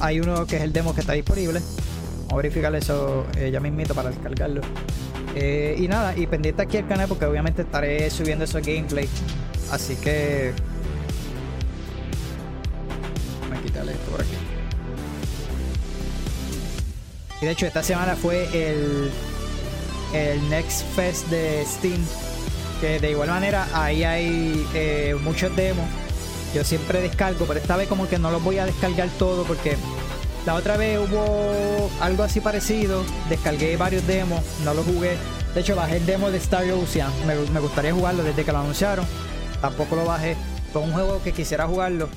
Hay 0.00 0.20
uno 0.20 0.46
que 0.46 0.56
es 0.56 0.62
el 0.62 0.72
demo 0.72 0.94
que 0.94 1.02
está 1.02 1.12
disponible. 1.12 1.60
Vamos 2.20 2.32
a 2.32 2.36
verificar 2.36 2.74
eso 2.74 3.26
ya 3.52 3.60
mismito 3.60 3.94
para 3.94 4.08
descargarlo. 4.08 4.62
y 5.36 5.86
nada, 5.88 6.16
y 6.16 6.26
pendiente 6.26 6.62
aquí 6.62 6.78
al 6.78 6.88
canal 6.88 7.06
porque 7.06 7.26
obviamente 7.26 7.62
estaré 7.62 8.08
subiendo 8.10 8.44
esos 8.44 8.66
gameplay. 8.66 9.08
Así 9.70 9.96
que. 9.96 10.52
Voy 13.48 13.58
a 13.58 13.62
quitarle 13.62 13.92
esto 13.92 14.10
por 14.10 14.20
aquí. 14.20 14.34
Y 17.40 17.46
de 17.46 17.52
hecho, 17.52 17.66
esta 17.66 17.82
semana 17.82 18.16
fue 18.16 18.48
el, 18.52 19.10
el 20.12 20.50
Next 20.50 20.84
Fest 20.94 21.28
de 21.28 21.64
Steam 21.66 22.04
que 22.80 23.00
de 23.00 23.10
igual 23.10 23.28
manera 23.28 23.68
ahí 23.72 24.04
hay 24.04 24.66
eh, 24.74 25.16
muchos 25.22 25.54
demos. 25.56 25.86
Yo 26.54 26.64
siempre 26.64 27.00
descargo, 27.02 27.44
pero 27.46 27.60
esta 27.60 27.76
vez 27.76 27.88
como 27.88 28.08
que 28.08 28.18
no 28.18 28.30
los 28.30 28.42
voy 28.42 28.58
a 28.58 28.66
descargar 28.66 29.08
todo 29.18 29.44
porque 29.44 29.76
la 30.46 30.54
otra 30.54 30.76
vez 30.76 30.98
hubo 30.98 31.90
algo 32.00 32.22
así 32.22 32.40
parecido. 32.40 33.04
Descargué 33.28 33.76
varios 33.76 34.06
demos, 34.06 34.42
no 34.64 34.74
los 34.74 34.86
jugué. 34.86 35.16
De 35.54 35.60
hecho, 35.60 35.76
bajé 35.76 35.98
el 35.98 36.06
demo 36.06 36.30
de 36.30 36.38
Star 36.38 36.64
Ocean. 36.70 37.10
Me, 37.26 37.60
gustaría 37.60 37.92
jugarlo 37.92 38.22
desde 38.22 38.44
que 38.44 38.52
lo 38.52 38.58
anunciaron. 38.58 39.04
Tampoco 39.60 39.96
lo 39.96 40.04
bajé. 40.04 40.36
Fue 40.72 40.82
un 40.82 40.92
juego 40.92 41.20
que 41.22 41.32
quisiera 41.32 41.66
jugarlo. 41.66 42.08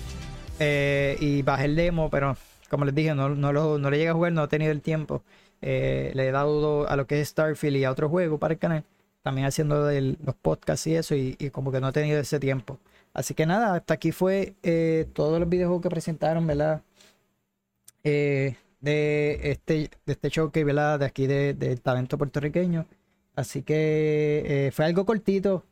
Eh, 0.60 1.18
y 1.20 1.42
bajé 1.42 1.66
el 1.66 1.76
demo, 1.76 2.10
pero 2.12 2.38
como 2.70 2.86
les 2.86 2.94
dije, 2.94 3.16
no, 3.16 3.30
no, 3.30 3.52
lo, 3.52 3.80
no 3.80 3.90
le 3.90 3.98
llegué 3.98 4.10
a 4.10 4.14
jugar, 4.14 4.32
no 4.32 4.44
he 4.44 4.48
tenido 4.48 4.72
el 4.72 4.82
tiempo. 4.82 5.24
Eh, 5.62 6.12
le 6.14 6.28
he 6.28 6.32
dado 6.32 6.88
a 6.88 6.96
lo 6.96 7.08
que 7.08 7.20
es 7.20 7.30
Starfield 7.30 7.78
y 7.78 7.84
a 7.84 7.92
otro 7.92 8.10
juego 8.10 8.38
para 8.38 8.54
el 8.54 8.60
canal 8.60 8.84
también 9.24 9.46
haciendo 9.46 9.92
los 9.92 10.36
podcasts 10.42 10.88
y 10.88 10.96
eso, 10.96 11.14
y, 11.16 11.36
como 11.52 11.72
que 11.72 11.80
no 11.80 11.90
he 11.90 11.92
tenido 11.92 12.20
ese 12.20 12.40
tiempo. 12.40 12.80
Así 13.14 13.36
que 13.36 13.46
nada, 13.46 13.76
hasta 13.76 13.94
aquí 13.96 14.12
fue 14.12 14.56
eh, 14.64 15.08
todos 15.14 15.40
los 15.40 15.48
videojuegos 15.48 15.84
que 15.84 15.90
presentaron, 15.90 16.48
¿verdad? 16.48 16.82
De 18.04 18.56
este 19.52 19.92
de 20.06 20.14
este 20.14 20.30
show 20.30 20.52
que 20.52 20.64
¿verdad? 20.64 21.00
De 21.00 21.06
aquí 21.06 21.28
del 21.28 21.58
de 21.60 21.78
talento 21.78 22.18
puertorriqueño. 22.18 22.88
Así 23.36 23.62
que 23.64 24.72
fue 24.74 24.86
algo 24.86 25.06
cortito, 25.06 25.64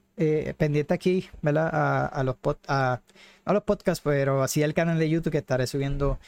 pendiente 0.58 0.94
aquí, 0.94 1.30
¿verdad? 1.42 1.70
A, 2.12 2.24
los 2.24 2.36
a, 2.68 3.02
a, 3.46 3.54
los 3.54 3.64
podcasts, 3.64 4.02
pero 4.04 4.44
así 4.44 4.62
el 4.62 4.74
canal 4.74 5.00
de 5.00 5.10
YouTube 5.10 5.32
que 5.32 5.38
estaré 5.40 5.66
subiendo 5.66 6.20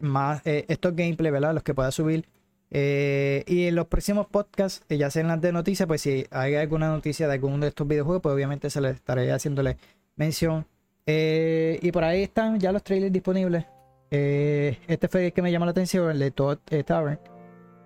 más 0.00 0.42
estos 0.44 0.96
gameplays, 0.96 1.32
¿verdad? 1.32 1.54
Los 1.54 1.62
que 1.62 1.74
pueda 1.74 1.90
subir 1.90 2.26
eh, 2.70 3.44
y 3.46 3.66
en 3.66 3.74
los 3.74 3.86
próximos 3.86 4.26
podcasts, 4.26 4.84
eh, 4.88 4.98
ya 4.98 5.10
sean 5.10 5.28
las 5.28 5.40
de 5.40 5.52
noticias, 5.52 5.86
pues 5.86 6.02
si 6.02 6.26
hay 6.30 6.56
alguna 6.56 6.88
noticia 6.88 7.26
de 7.28 7.34
alguno 7.34 7.58
de 7.58 7.68
estos 7.68 7.86
videojuegos, 7.86 8.22
pues 8.22 8.34
obviamente 8.34 8.70
se 8.70 8.80
les 8.80 8.96
estaré 8.96 9.32
haciéndole 9.32 9.76
mención. 10.16 10.66
Eh, 11.06 11.78
y 11.82 11.92
por 11.92 12.04
ahí 12.04 12.24
están 12.24 12.58
ya 12.58 12.72
los 12.72 12.82
trailers 12.82 13.12
disponibles. 13.12 13.64
este 14.10 15.08
fue 15.08 15.26
el 15.26 15.32
que 15.32 15.42
me 15.42 15.52
llamó 15.52 15.64
la 15.66 15.72
atención, 15.72 16.10
el 16.10 16.18
de 16.18 16.30
Todd 16.32 16.58
Tavern, 16.84 17.18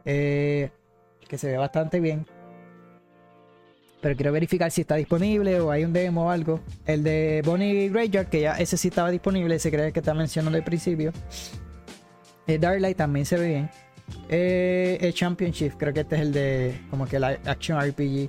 que 0.04 1.38
se 1.38 1.48
ve 1.48 1.56
bastante 1.56 2.00
bien. 2.00 2.26
Pero 4.00 4.16
quiero 4.16 4.32
verificar 4.32 4.70
si 4.70 4.80
está 4.80 4.94
disponible 4.94 5.60
o 5.60 5.70
hay 5.70 5.84
un 5.84 5.92
demo 5.92 6.26
o 6.26 6.30
algo. 6.30 6.60
El 6.86 7.02
de 7.02 7.42
Bonnie 7.44 7.88
Graveyard, 7.90 8.28
que 8.28 8.40
ya 8.40 8.52
ese 8.52 8.76
sí 8.76 8.88
estaba 8.88 9.10
disponible, 9.10 9.54
ese 9.54 9.70
cree 9.70 9.92
que 9.92 10.00
está 10.00 10.14
mencionando 10.14 10.56
al 10.56 10.64
principio. 10.64 11.12
El 12.46 12.60
Darklight 12.60 12.96
también 12.96 13.26
se 13.26 13.36
ve 13.36 13.48
bien. 13.48 13.70
Eh, 14.28 14.98
el 15.00 15.14
Championship, 15.14 15.72
creo 15.76 15.92
que 15.92 16.00
este 16.00 16.16
es 16.16 16.22
el 16.22 16.32
de 16.32 16.80
como 16.90 17.06
que 17.06 17.18
la 17.18 17.38
Action 17.44 17.80
RPG, 17.80 18.28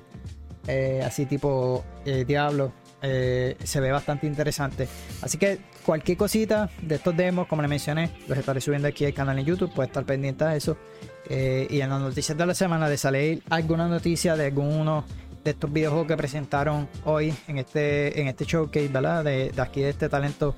eh, 0.68 1.02
así 1.04 1.26
tipo 1.26 1.84
eh, 2.04 2.24
Diablo. 2.26 2.72
se 3.02 3.80
ve 3.80 3.90
bastante 3.90 4.26
interesante. 4.26 4.86
Así 5.22 5.38
que 5.38 5.58
cualquier 5.84 6.18
cosita 6.18 6.70
de 6.82 6.96
estos 6.96 7.16
demos, 7.16 7.48
como 7.48 7.62
les 7.62 7.68
mencioné, 7.68 8.10
los 8.28 8.38
estaré 8.38 8.60
subiendo 8.60 8.88
aquí 8.88 9.04
al 9.04 9.14
canal 9.14 9.38
en 9.38 9.44
YouTube, 9.44 9.72
puede 9.72 9.88
estar 9.88 10.04
pendiente 10.04 10.44
de 10.44 10.56
eso. 10.56 10.76
y 11.28 11.80
en 11.80 11.88
las 11.88 12.00
noticias 12.00 12.36
de 12.36 12.46
la 12.46 12.54
semana 12.54 12.88
de 12.88 12.96
salir 12.96 13.42
alguna 13.48 13.88
noticia 13.88 14.36
de 14.36 14.46
alguno 14.46 15.04
de 15.44 15.50
estos 15.50 15.72
videojuegos 15.72 16.06
que 16.06 16.16
presentaron 16.16 16.88
hoy 17.04 17.34
en 17.48 17.58
este, 17.58 18.20
en 18.20 18.28
este 18.28 18.44
showcase, 18.44 18.88
¿verdad? 18.88 19.24
De, 19.24 19.50
de 19.50 19.62
aquí 19.62 19.82
de 19.82 19.90
este 19.90 20.08
talento 20.08 20.54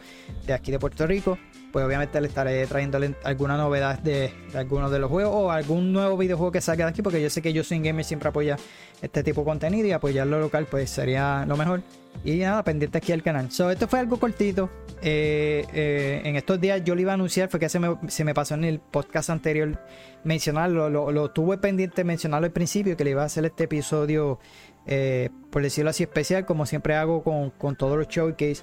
de 0.46 0.52
aquí 0.52 0.70
de 0.70 0.78
Puerto 0.78 1.06
Rico 1.06 1.38
pues 1.74 1.84
obviamente 1.84 2.20
le 2.20 2.28
estaré 2.28 2.64
trayendo 2.68 3.00
alguna 3.24 3.56
novedad 3.56 3.98
de, 3.98 4.32
algunos 4.54 4.92
de 4.92 5.00
los 5.00 5.10
juegos 5.10 5.34
o 5.34 5.50
algún 5.50 5.92
nuevo 5.92 6.16
videojuego 6.16 6.52
que 6.52 6.60
salga 6.60 6.84
de 6.84 6.92
aquí, 6.92 7.02
porque 7.02 7.20
yo 7.20 7.28
sé 7.28 7.42
que 7.42 7.52
yo 7.52 7.64
soy 7.64 7.80
gamer 7.80 8.04
siempre 8.04 8.28
apoya 8.28 8.56
este 9.02 9.24
tipo 9.24 9.40
de 9.40 9.46
contenido 9.46 9.88
y 9.88 9.90
apoyarlo 9.90 10.38
local 10.38 10.68
pues 10.70 10.88
sería 10.88 11.44
lo 11.48 11.56
mejor. 11.56 11.82
Y 12.24 12.36
nada, 12.36 12.62
pendiente 12.62 12.98
aquí 12.98 13.10
al 13.10 13.24
canal. 13.24 13.50
So, 13.50 13.72
esto 13.72 13.88
fue 13.88 13.98
algo 13.98 14.20
cortito. 14.20 14.70
Eh, 15.02 15.66
eh, 15.74 16.22
en 16.22 16.36
estos 16.36 16.60
días 16.60 16.80
yo 16.84 16.94
lo 16.94 17.00
iba 17.00 17.10
a 17.10 17.14
anunciar, 17.14 17.48
fue 17.48 17.58
que 17.58 17.68
se 17.68 17.80
me, 17.80 17.96
se 18.06 18.22
me 18.22 18.34
pasó 18.34 18.54
en 18.54 18.62
el 18.62 18.78
podcast 18.78 19.30
anterior 19.30 19.76
mencionarlo, 20.22 20.88
lo, 20.88 21.30
tuve 21.32 21.58
pendiente 21.58 22.04
mencionarlo 22.04 22.46
al 22.46 22.52
principio, 22.52 22.96
que 22.96 23.02
le 23.02 23.10
iba 23.10 23.22
a 23.22 23.26
hacer 23.26 23.44
este 23.46 23.64
episodio, 23.64 24.38
eh, 24.86 25.30
por 25.50 25.62
decirlo 25.62 25.90
así, 25.90 26.02
especial, 26.02 26.46
como 26.46 26.66
siempre 26.66 26.94
hago 26.94 27.22
con, 27.22 27.50
con 27.50 27.76
todos 27.76 27.96
los 27.96 28.08
showcase 28.08 28.62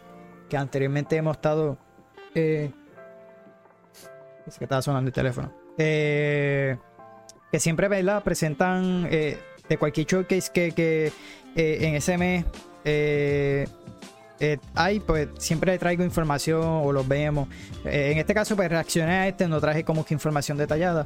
que 0.49 0.57
anteriormente 0.57 1.15
hemos 1.15 1.37
estado 1.37 1.77
es 4.47 4.57
que 4.57 4.65
estaba 4.65 4.81
sonando 4.81 5.07
el 5.09 5.13
teléfono. 5.13 5.53
Eh, 5.77 6.77
que 7.51 7.59
siempre, 7.59 7.87
¿verdad? 7.87 8.23
Presentan 8.23 9.07
eh, 9.09 9.37
de 9.67 9.77
cualquier 9.77 10.07
showcase 10.07 10.51
que, 10.53 10.71
que 10.71 11.11
eh, 11.55 11.77
en 11.81 11.95
ese 11.95 12.17
mes 12.17 12.45
hay, 14.73 14.99
pues 14.99 15.29
siempre 15.37 15.77
traigo 15.77 16.03
información 16.03 16.63
o 16.63 16.91
los 16.91 17.07
vemos. 17.07 17.47
en 17.85 18.17
este 18.17 18.33
caso, 18.33 18.55
pues 18.55 18.69
reaccioné 18.69 19.13
a 19.13 19.27
este, 19.27 19.47
no 19.47 19.61
traje 19.61 19.83
como 19.83 20.03
que 20.03 20.13
información 20.13 20.57
detallada. 20.57 21.05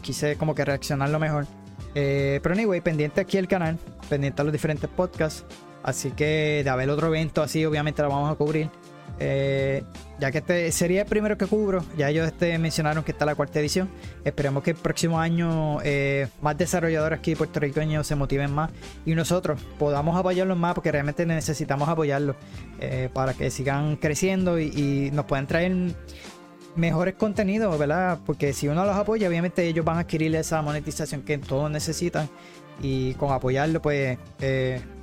quise 0.00 0.36
como 0.36 0.54
que 0.54 0.64
reaccionar 0.64 1.10
lo 1.10 1.18
mejor. 1.18 1.46
Pero 2.42 2.54
anyway, 2.54 2.80
pendiente 2.80 3.20
aquí 3.20 3.38
el 3.38 3.48
canal, 3.48 3.78
pendiente 4.08 4.42
a 4.42 4.44
los 4.44 4.52
diferentes 4.52 4.88
podcasts. 4.90 5.44
Así 5.82 6.10
que 6.10 6.62
de 6.64 6.70
haber 6.70 6.90
otro 6.90 7.06
evento 7.06 7.42
así, 7.42 7.64
obviamente 7.64 8.02
lo 8.02 8.08
vamos 8.08 8.30
a 8.30 8.34
cubrir. 8.34 8.68
Eh, 9.18 9.82
ya 10.18 10.30
que 10.30 10.38
este 10.38 10.72
sería 10.72 11.02
el 11.02 11.06
primero 11.06 11.38
que 11.38 11.46
cubro, 11.46 11.82
ya 11.96 12.10
ellos 12.10 12.26
este, 12.26 12.58
mencionaron 12.58 13.04
que 13.04 13.12
está 13.12 13.24
la 13.24 13.34
cuarta 13.34 13.60
edición. 13.60 13.88
Esperemos 14.24 14.62
que 14.62 14.70
el 14.70 14.76
próximo 14.76 15.20
año 15.20 15.78
eh, 15.82 16.28
más 16.42 16.56
desarrolladores 16.56 17.18
aquí 17.18 17.34
puertorriqueños 17.34 18.06
se 18.06 18.14
motiven 18.14 18.52
más 18.52 18.70
y 19.04 19.14
nosotros 19.14 19.60
podamos 19.78 20.16
apoyarlos 20.16 20.56
más 20.56 20.74
porque 20.74 20.92
realmente 20.92 21.24
necesitamos 21.24 21.88
apoyarlos 21.88 22.36
eh, 22.80 23.08
para 23.12 23.34
que 23.34 23.50
sigan 23.50 23.96
creciendo 23.96 24.58
y, 24.58 25.10
nos 25.12 25.24
puedan 25.26 25.46
traer 25.46 25.72
mejores 26.76 27.14
contenidos, 27.14 27.78
¿verdad? 27.78 28.18
Porque 28.24 28.52
si 28.52 28.68
uno 28.68 28.84
los 28.84 28.96
apoya, 28.96 29.28
obviamente 29.28 29.66
ellos 29.66 29.84
van 29.84 29.96
a 29.96 30.00
adquirir 30.00 30.34
esa 30.36 30.62
monetización 30.62 31.22
que 31.22 31.38
todos 31.38 31.70
necesitan 31.70 32.28
y 32.80 33.14
con 33.14 33.32
apoyarlo, 33.32 33.80
pues 33.82 34.18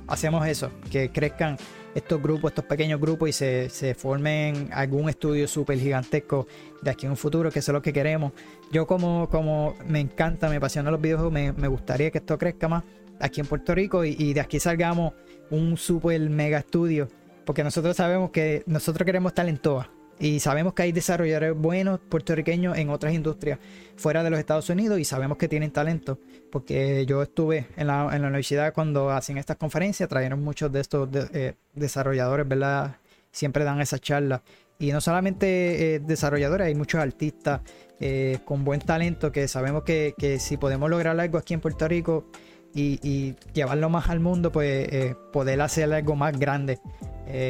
hacemos 0.06 0.46
eso, 0.46 0.70
que 0.90 1.10
crezcan 1.10 1.56
estos 1.94 2.20
grupos, 2.20 2.50
estos 2.50 2.64
pequeños 2.64 3.00
grupos 3.00 3.28
y 3.28 3.32
se, 3.32 3.70
se 3.70 3.94
formen 3.94 4.68
algún 4.72 5.08
estudio 5.08 5.46
súper 5.46 5.78
gigantesco 5.78 6.46
de 6.82 6.90
aquí 6.90 7.06
en 7.06 7.12
un 7.12 7.16
futuro, 7.16 7.50
que 7.50 7.60
eso 7.60 7.72
es 7.72 7.74
lo 7.74 7.82
que 7.82 7.92
queremos. 7.92 8.32
Yo 8.72 8.86
como, 8.86 9.28
como 9.30 9.74
me 9.86 10.00
encanta, 10.00 10.48
me 10.48 10.56
apasiona 10.56 10.90
los 10.90 11.00
videojuegos, 11.00 11.32
me, 11.32 11.52
me 11.52 11.68
gustaría 11.68 12.10
que 12.10 12.18
esto 12.18 12.36
crezca 12.36 12.68
más 12.68 12.82
aquí 13.20 13.40
en 13.40 13.46
Puerto 13.46 13.74
Rico 13.74 14.04
y, 14.04 14.16
y 14.18 14.34
de 14.34 14.40
aquí 14.40 14.58
salgamos 14.58 15.12
un 15.50 15.76
super 15.76 16.20
mega 16.20 16.58
estudio, 16.58 17.08
porque 17.44 17.62
nosotros 17.62 17.96
sabemos 17.96 18.30
que 18.30 18.64
nosotros 18.66 19.06
queremos 19.06 19.30
estar 19.30 19.48
en 19.48 19.58
todas 19.58 19.88
y 20.18 20.40
sabemos 20.40 20.74
que 20.74 20.82
hay 20.82 20.92
desarrolladores 20.92 21.56
buenos 21.56 21.98
puertorriqueños 22.00 22.78
en 22.78 22.90
otras 22.90 23.12
industrias 23.14 23.58
fuera 23.96 24.22
de 24.22 24.30
los 24.30 24.38
Estados 24.38 24.68
Unidos 24.70 24.98
y 24.98 25.04
sabemos 25.04 25.38
que 25.38 25.48
tienen 25.48 25.70
talento. 25.70 26.18
Porque 26.50 27.04
yo 27.06 27.22
estuve 27.22 27.66
en 27.76 27.88
la, 27.88 28.10
en 28.12 28.22
la 28.22 28.28
universidad 28.28 28.72
cuando 28.72 29.10
hacen 29.10 29.38
estas 29.38 29.56
conferencias, 29.56 30.08
trajeron 30.08 30.42
muchos 30.42 30.70
de 30.70 30.80
estos 30.80 31.08
eh, 31.32 31.54
desarrolladores, 31.74 32.46
¿verdad? 32.46 32.96
Siempre 33.32 33.64
dan 33.64 33.80
esa 33.80 33.98
charla. 33.98 34.42
Y 34.78 34.92
no 34.92 35.00
solamente 35.00 35.96
eh, 35.96 36.00
desarrolladores, 36.00 36.68
hay 36.68 36.74
muchos 36.74 37.00
artistas 37.00 37.60
eh, 38.00 38.38
con 38.44 38.64
buen 38.64 38.80
talento 38.80 39.32
que 39.32 39.48
sabemos 39.48 39.82
que, 39.82 40.14
que, 40.16 40.38
si 40.38 40.56
podemos 40.56 40.90
lograr 40.90 41.18
algo 41.18 41.38
aquí 41.38 41.54
en 41.54 41.60
Puerto 41.60 41.88
Rico 41.88 42.26
y, 42.72 42.98
y 43.02 43.36
llevarlo 43.52 43.88
más 43.88 44.08
al 44.08 44.20
mundo, 44.20 44.50
pues 44.52 45.14
poder 45.32 45.60
hacer 45.60 45.92
algo 45.92 46.16
más 46.16 46.38
grande. 46.38 46.80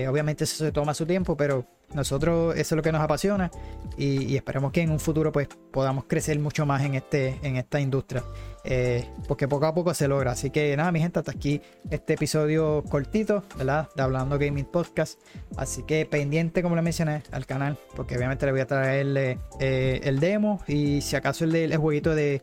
obviamente 0.08 0.44
eso 0.44 0.64
se 0.64 0.72
toma 0.72 0.92
su 0.92 1.06
tiempo, 1.06 1.34
pero 1.34 1.66
nosotros 1.94 2.54
eso 2.56 2.74
es 2.74 2.76
lo 2.76 2.82
que 2.82 2.92
nos 2.92 3.00
apasiona 3.00 3.50
y, 3.96 4.36
esperamos 4.36 4.72
que 4.72 4.82
en 4.82 4.90
un 4.90 4.98
futuro 4.98 5.30
pues 5.30 5.48
podamos 5.70 6.04
crecer 6.04 6.38
mucho 6.38 6.66
más 6.66 6.82
en, 6.82 6.94
este, 6.94 7.38
en 7.42 7.56
esta 7.56 7.80
industria. 7.80 8.24
Eh, 8.64 9.06
porque 9.28 9.46
poco 9.46 9.66
a 9.66 9.74
poco 9.74 9.94
se 9.94 10.08
logra. 10.08 10.32
Así 10.32 10.50
que 10.50 10.76
nada, 10.76 10.90
mi 10.90 11.00
gente, 11.00 11.18
hasta 11.18 11.32
aquí 11.32 11.60
este 11.90 12.14
episodio 12.14 12.82
cortito, 12.88 13.44
¿verdad? 13.56 13.88
De 13.94 14.02
Hablando 14.02 14.38
Gaming 14.38 14.64
Podcast. 14.64 15.20
Así 15.56 15.82
que 15.84 16.06
pendiente, 16.06 16.62
como 16.62 16.74
le 16.74 16.82
mencioné, 16.82 17.22
al 17.30 17.46
canal, 17.46 17.78
porque 17.94 18.16
obviamente 18.16 18.46
le 18.46 18.52
voy 18.52 18.62
a 18.62 18.66
traer 18.66 19.38
eh, 19.60 20.00
el 20.02 20.18
demo 20.18 20.60
y 20.66 21.00
si 21.00 21.14
acaso 21.16 21.44
el, 21.44 21.54
el 21.54 21.76
jueguito 21.76 22.14
de... 22.14 22.42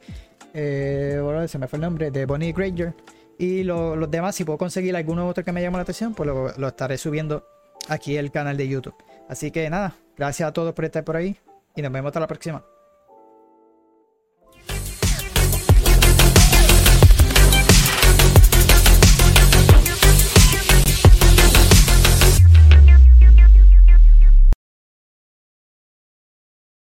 Eh, 0.54 1.20
se 1.48 1.58
me 1.58 1.68
fue 1.68 1.78
el 1.78 1.82
nombre, 1.82 2.12
de 2.12 2.26
Bonnie 2.26 2.54
Granger. 2.54 2.94
Y 3.38 3.64
los 3.64 4.12
demás, 4.12 4.36
si 4.36 4.44
puedo 4.44 4.58
conseguir 4.58 4.96
alguno 4.96 5.28
otro 5.28 5.44
que 5.44 5.52
me 5.52 5.62
llame 5.62 5.78
la 5.78 5.84
atención, 5.84 6.14
pues 6.14 6.28
lo, 6.28 6.56
lo 6.56 6.68
estaré 6.68 6.98
subiendo 6.98 7.44
aquí 7.90 8.16
el 8.18 8.32
canal 8.32 8.58
de 8.58 8.68
YouTube. 8.68 8.94
Así 9.32 9.50
que 9.50 9.70
nada, 9.70 9.96
gracias 10.18 10.50
a 10.50 10.52
todos 10.52 10.74
por 10.74 10.84
estar 10.84 11.06
por 11.06 11.16
ahí 11.16 11.38
y 11.74 11.82
nos 11.82 11.90
vemos 11.90 12.10
hasta 12.10 12.20
la 12.20 12.28
próxima. 12.28 12.66